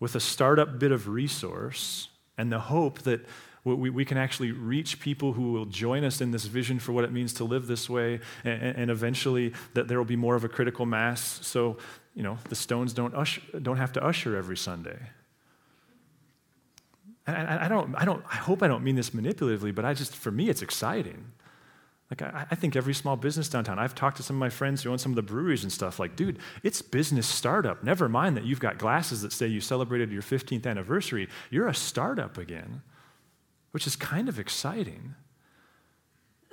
with 0.00 0.14
a 0.14 0.20
startup 0.20 0.78
bit 0.78 0.90
of 0.90 1.06
resource 1.06 2.08
and 2.38 2.50
the 2.50 2.60
hope 2.60 3.00
that 3.02 3.26
we, 3.62 3.90
we 3.90 4.06
can 4.06 4.16
actually 4.16 4.52
reach 4.52 5.00
people 5.00 5.34
who 5.34 5.52
will 5.52 5.66
join 5.66 6.02
us 6.02 6.22
in 6.22 6.30
this 6.30 6.46
vision 6.46 6.78
for 6.78 6.92
what 6.92 7.04
it 7.04 7.12
means 7.12 7.34
to 7.34 7.44
live 7.44 7.66
this 7.66 7.90
way, 7.90 8.20
and, 8.42 8.62
and 8.62 8.90
eventually 8.90 9.52
that 9.74 9.86
there 9.86 9.98
will 9.98 10.04
be 10.06 10.16
more 10.16 10.34
of 10.34 10.44
a 10.44 10.48
critical 10.48 10.86
mass 10.86 11.40
so 11.42 11.76
you 12.14 12.22
know 12.22 12.38
the 12.48 12.54
stones 12.54 12.92
don't, 12.92 13.14
usher, 13.14 13.42
don't 13.62 13.76
have 13.76 13.92
to 13.92 14.04
usher 14.04 14.36
every 14.36 14.56
Sunday. 14.56 14.98
And 17.26 17.36
I, 17.36 17.66
I, 17.66 17.68
don't, 17.68 17.94
I, 17.96 18.04
don't, 18.04 18.22
I 18.30 18.36
hope 18.36 18.62
I 18.62 18.68
don't 18.68 18.84
mean 18.84 18.96
this 18.96 19.10
manipulatively, 19.10 19.74
but 19.74 19.84
I 19.84 19.94
just, 19.94 20.14
for 20.14 20.30
me, 20.30 20.48
it's 20.48 20.62
exciting. 20.62 21.32
Like, 22.10 22.20
I, 22.20 22.46
I, 22.50 22.54
think 22.54 22.76
every 22.76 22.92
small 22.92 23.16
business 23.16 23.48
downtown, 23.48 23.78
I've 23.78 23.94
talked 23.94 24.18
to 24.18 24.22
some 24.22 24.36
of 24.36 24.40
my 24.40 24.50
friends 24.50 24.82
who 24.82 24.90
own 24.90 24.98
some 24.98 25.12
of 25.12 25.16
the 25.16 25.22
breweries 25.22 25.62
and 25.62 25.72
stuff, 25.72 25.98
like, 25.98 26.16
dude, 26.16 26.38
it's 26.62 26.82
business 26.82 27.26
startup. 27.26 27.82
Never 27.82 28.08
mind 28.08 28.36
that 28.36 28.44
you've 28.44 28.60
got 28.60 28.78
glasses 28.78 29.22
that 29.22 29.32
say 29.32 29.46
you 29.46 29.60
celebrated 29.60 30.12
your 30.12 30.22
15th 30.22 30.66
anniversary. 30.66 31.28
You're 31.50 31.68
a 31.68 31.74
startup 31.74 32.36
again, 32.36 32.82
which 33.70 33.86
is 33.86 33.96
kind 33.96 34.28
of 34.28 34.38
exciting. 34.38 35.14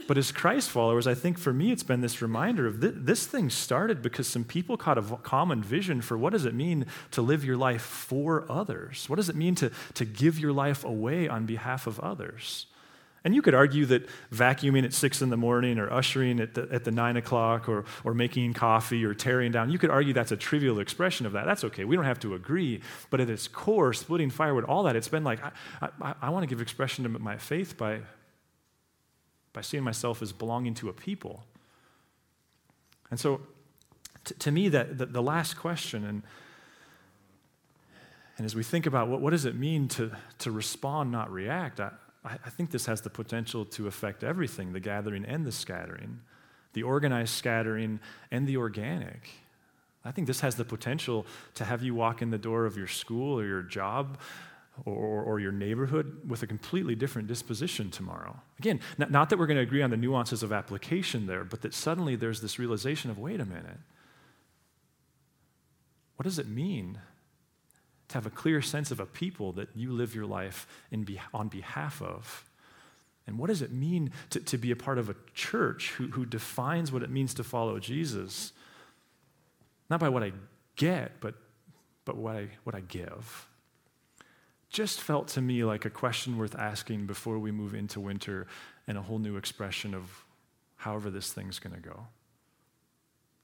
But 0.08 0.18
as 0.18 0.32
Christ 0.32 0.70
followers, 0.70 1.08
I 1.08 1.14
think 1.14 1.38
for 1.38 1.54
me 1.54 1.72
it's 1.72 1.84
been 1.84 2.02
this 2.02 2.22
reminder 2.22 2.68
of 2.68 2.82
th- 2.82 2.96
this 2.98 3.26
thing 3.26 3.50
started 3.50 4.02
because 4.02 4.28
some 4.28 4.44
people 4.44 4.76
caught 4.78 4.98
a 4.98 5.02
v- 5.02 5.16
common 5.24 5.64
vision 5.64 6.02
for 6.02 6.18
what 6.18 6.34
does 6.34 6.46
it 6.46 6.54
mean 6.54 6.86
to 7.12 7.22
live 7.22 7.46
your 7.46 7.58
life 7.58 7.82
for 7.82 8.46
others? 8.50 9.08
What 9.08 9.18
does 9.18 9.30
it 9.30 9.36
mean 9.36 9.56
to, 9.56 9.72
to 9.94 10.06
give 10.06 10.40
your 10.40 10.52
life 10.52 10.84
away 10.84 11.28
on 11.28 11.46
behalf 11.46 11.88
of 11.88 12.00
others? 12.00 12.66
And 13.24 13.36
you 13.36 13.44
could 13.44 13.54
argue 13.54 13.86
that 13.86 14.10
vacuuming 14.34 14.84
at 14.84 14.94
six 14.94 15.22
in 15.22 15.30
the 15.30 15.38
morning 15.38 15.78
or 15.78 15.92
ushering 15.94 16.40
at 16.40 16.56
the, 16.56 16.68
at 16.72 16.84
the 16.84 16.92
nine 16.92 17.18
o'clock 17.18 17.70
or, 17.70 17.86
or 18.04 18.16
making 18.16 18.54
coffee 18.54 19.06
or 19.06 19.14
tearing 19.14 19.52
down, 19.52 19.70
you 19.70 19.78
could 19.78 19.92
argue 19.92 20.12
that's 20.12 20.32
a 20.32 20.38
trivial 20.38 20.80
expression 20.80 21.28
of 21.28 21.34
that. 21.34 21.46
That's 21.46 21.64
okay. 21.66 21.86
We 21.86 21.96
don't 21.96 22.06
have 22.06 22.20
to 22.22 22.34
agree. 22.34 22.82
But 23.12 23.22
at 23.22 23.30
its 23.30 23.48
core, 23.48 23.94
splitting 23.94 24.32
firewood, 24.32 24.64
all 24.64 24.84
that, 24.84 24.96
it's 24.96 25.08
been 25.08 25.24
like, 25.24 25.40
I, 25.44 25.52
I, 26.02 26.16
I 26.24 26.30
want 26.32 26.44
to 26.44 26.48
give 26.48 26.62
expression 26.62 27.04
to 27.04 27.10
my 27.10 27.38
faith 27.38 27.78
by, 27.78 28.00
by 29.54 29.62
seeing 29.62 29.84
myself 29.84 30.22
as 30.22 30.32
belonging 30.32 30.74
to 30.76 30.90
a 30.90 30.94
people. 30.94 31.44
And 33.10 33.20
so, 33.20 33.42
t- 34.24 34.36
to 34.36 34.52
me, 34.52 34.70
that, 34.70 34.98
the, 34.98 35.06
the 35.06 35.22
last 35.22 35.56
question, 35.58 36.06
and, 36.06 36.24
and 38.38 38.46
as 38.46 38.56
we 38.56 38.64
think 38.64 38.86
about 38.86 39.10
what, 39.10 39.22
what 39.22 39.32
does 39.32 39.46
it 39.46 39.56
mean 39.56 39.88
to, 39.90 40.12
to 40.40 40.52
respond, 40.52 41.12
not 41.12 41.32
react, 41.32 41.80
I, 41.80 41.92
I 42.24 42.50
think 42.50 42.72
this 42.72 42.86
has 42.86 43.02
the 43.02 43.10
potential 43.10 43.66
to 43.66 43.88
affect 43.88 44.24
everything 44.24 44.74
the 44.74 44.80
gathering 44.80 45.26
and 45.26 45.46
the 45.46 45.52
scattering, 45.52 46.22
the 46.74 46.84
organized 46.84 47.34
scattering 47.34 48.00
and 48.32 48.48
the 48.48 48.58
organic. 48.58 49.30
I 50.04 50.12
think 50.12 50.28
this 50.28 50.40
has 50.40 50.56
the 50.56 50.66
potential 50.66 51.26
to 51.56 51.66
have 51.66 51.84
you 51.84 51.94
walk 51.94 52.22
in 52.22 52.32
the 52.32 52.38
door 52.38 52.66
of 52.66 52.78
your 52.78 52.88
school 52.88 53.40
or 53.40 53.46
your 53.46 53.62
job 53.62 54.18
or, 54.86 55.22
or 55.22 55.40
your 55.40 55.52
neighborhood 55.52 56.22
with 56.28 56.44
a 56.44 56.48
completely 56.48 56.96
different 56.96 57.28
disposition 57.28 57.92
tomorrow. 57.92 58.40
Again, 58.60 58.80
not, 58.98 59.12
not 59.12 59.30
that 59.30 59.38
we're 59.38 59.48
going 59.48 59.58
to 59.58 59.64
agree 59.64 59.82
on 59.82 59.90
the 59.90 59.98
nuances 59.98 60.44
of 60.44 60.52
application 60.52 61.28
there, 61.28 61.44
but 61.44 61.62
that 61.62 61.74
suddenly 61.74 62.16
there's 62.16 62.42
this 62.42 62.58
realization 62.58 63.12
of 63.12 63.20
wait 63.20 63.40
a 63.40 63.46
minute, 63.46 63.80
what 66.16 66.24
does 66.24 66.40
it 66.40 66.48
mean 66.48 67.00
to 68.12 68.18
have 68.18 68.26
a 68.26 68.30
clear 68.30 68.62
sense 68.62 68.92
of 68.92 69.00
a 69.00 69.06
people 69.06 69.54
that 69.54 69.70
you 69.74 69.92
live 69.92 70.14
your 70.14 70.26
life 70.26 70.68
be, 71.06 71.20
on 71.34 71.48
behalf 71.48 72.02
of. 72.02 72.50
And 73.26 73.38
what 73.38 73.48
does 73.48 73.62
it 73.62 73.72
mean 73.72 74.12
to, 74.32 74.42
to 74.42 74.58
be 74.58 74.72
a 74.72 74.76
part 74.76 74.98
of 74.98 75.10
a 75.10 75.16
church 75.34 75.92
who, 75.92 76.08
who 76.08 76.26
defines 76.26 76.92
what 76.92 77.04
it 77.04 77.10
means 77.10 77.34
to 77.36 77.44
follow 77.44 77.80
Jesus? 77.80 78.52
Not 79.90 80.02
by 80.02 80.10
what 80.10 80.24
I 80.24 80.34
get, 80.76 81.22
but, 81.22 81.36
but 82.04 82.18
what, 82.18 82.36
I, 82.36 82.50
what 82.66 82.76
I 82.76 82.82
give. 82.82 83.48
Just 84.72 85.02
felt 85.02 85.28
to 85.30 85.42
me 85.42 85.66
like 85.66 85.84
a 85.84 85.90
question 85.90 86.38
worth 86.38 86.56
asking 86.56 87.06
before 87.06 87.38
we 87.38 87.52
move 87.52 87.76
into 87.76 88.00
winter 88.00 88.48
and 88.88 88.98
a 88.98 89.02
whole 89.02 89.20
new 89.20 89.36
expression 89.36 89.94
of 89.94 90.26
however 90.78 91.12
this 91.12 91.32
thing's 91.32 91.60
going 91.60 91.76
to 91.76 91.82
go. 91.82 92.08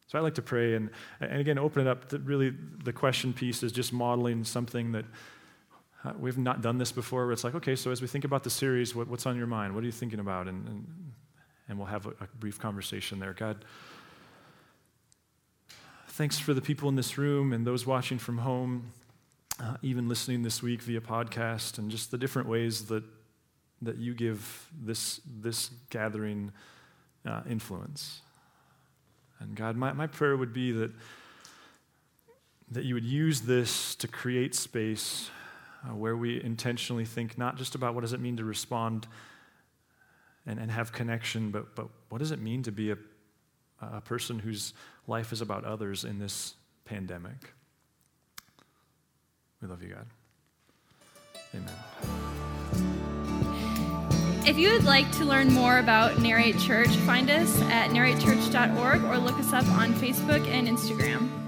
So 0.08 0.18
I 0.18 0.22
like 0.22 0.36
to 0.36 0.42
pray 0.42 0.76
and, 0.76 0.90
and 1.20 1.42
again 1.42 1.60
open 1.60 1.86
it 1.86 1.90
up. 1.90 2.08
To 2.10 2.18
really, 2.20 2.54
the 2.84 2.94
question 2.94 3.34
piece 3.34 3.62
is 3.62 3.74
just 3.74 3.92
modeling 3.92 4.46
something 4.46 4.94
that 4.94 5.04
uh, 6.06 6.14
we've 6.18 6.38
not 6.38 6.62
done 6.62 6.78
this 6.78 6.94
before. 6.94 7.26
Where 7.26 7.34
it's 7.34 7.44
like, 7.44 7.56
okay, 7.56 7.76
so 7.76 7.92
as 7.92 8.02
we 8.02 8.08
think 8.08 8.24
about 8.24 8.46
the 8.46 8.50
series, 8.50 8.96
what, 8.96 9.10
what's 9.10 9.26
on 9.26 9.36
your 9.36 9.48
mind? 9.48 9.76
What 9.76 9.84
are 9.84 9.86
you 9.86 9.92
thinking 9.92 10.20
about? 10.20 10.48
And, 10.48 10.66
and, 10.66 11.12
and 11.68 11.78
we'll 11.78 11.88
have 11.88 12.06
a, 12.06 12.12
a 12.12 12.28
brief 12.40 12.58
conversation 12.58 13.20
there. 13.20 13.34
God, 13.34 13.66
thanks 16.08 16.40
for 16.40 16.54
the 16.54 16.62
people 16.62 16.88
in 16.88 16.96
this 16.96 17.18
room 17.18 17.52
and 17.52 17.68
those 17.68 17.86
watching 17.86 18.18
from 18.18 18.38
home, 18.38 18.94
uh, 19.60 19.78
even 19.82 20.08
listening 20.08 20.44
this 20.44 20.62
week 20.62 20.82
via 20.82 21.02
podcast, 21.02 21.78
and 21.78 21.90
just 21.90 22.12
the 22.12 22.18
different 22.18 22.48
ways 22.48 22.86
that, 22.86 23.04
that 23.82 23.98
you 23.98 24.14
give 24.14 24.68
this, 24.80 25.22
this 25.42 25.72
gathering 25.90 26.52
uh, 27.26 27.42
influence. 27.50 28.22
And 29.40 29.56
God, 29.56 29.76
my, 29.76 29.94
my 29.94 30.08
prayer 30.08 30.38
would 30.38 30.54
be 30.54 30.72
that, 30.72 30.92
that 32.72 32.86
you 32.86 32.94
would 32.94 33.06
use 33.06 33.42
this 33.42 33.96
to 33.96 34.08
create 34.08 34.56
space 34.56 35.30
uh, 35.84 35.96
where 35.96 36.18
we 36.18 36.44
intentionally 36.44 37.06
think 37.06 37.38
not 37.38 37.58
just 37.58 37.76
about 37.76 37.96
what 37.96 38.02
does 38.02 38.14
it 38.14 38.20
mean 38.20 38.38
to 38.38 38.44
respond 38.44 39.08
and, 40.46 40.60
and 40.60 40.72
have 40.72 40.92
connection, 40.92 41.52
but, 41.52 41.76
but 41.76 41.88
what 42.10 42.20
does 42.20 42.32
it 42.32 42.40
mean 42.40 42.64
to 42.64 42.72
be 42.72 42.92
a, 42.92 42.98
a 43.82 44.02
person 44.02 44.40
whose 44.40 44.74
life 45.08 45.32
is 45.32 45.42
about 45.42 45.66
others 45.66 46.04
in 46.04 46.20
this 46.20 46.56
pandemic? 46.86 47.54
Love 49.68 49.84
you, 49.84 49.90
God. 49.90 50.06
Amen. 51.54 51.74
If 54.48 54.58
you 54.58 54.72
would 54.72 54.86
like 54.86 55.12
to 55.18 55.26
learn 55.26 55.52
more 55.52 55.80
about 55.80 56.20
Narrate 56.20 56.58
Church, 56.58 56.88
find 56.88 57.30
us 57.30 57.62
at 57.64 57.90
narratechurch.org 57.90 59.04
or 59.04 59.18
look 59.18 59.38
us 59.40 59.52
up 59.52 59.68
on 59.74 59.94
Facebook 59.94 60.48
and 60.48 60.70
Instagram. 60.70 61.47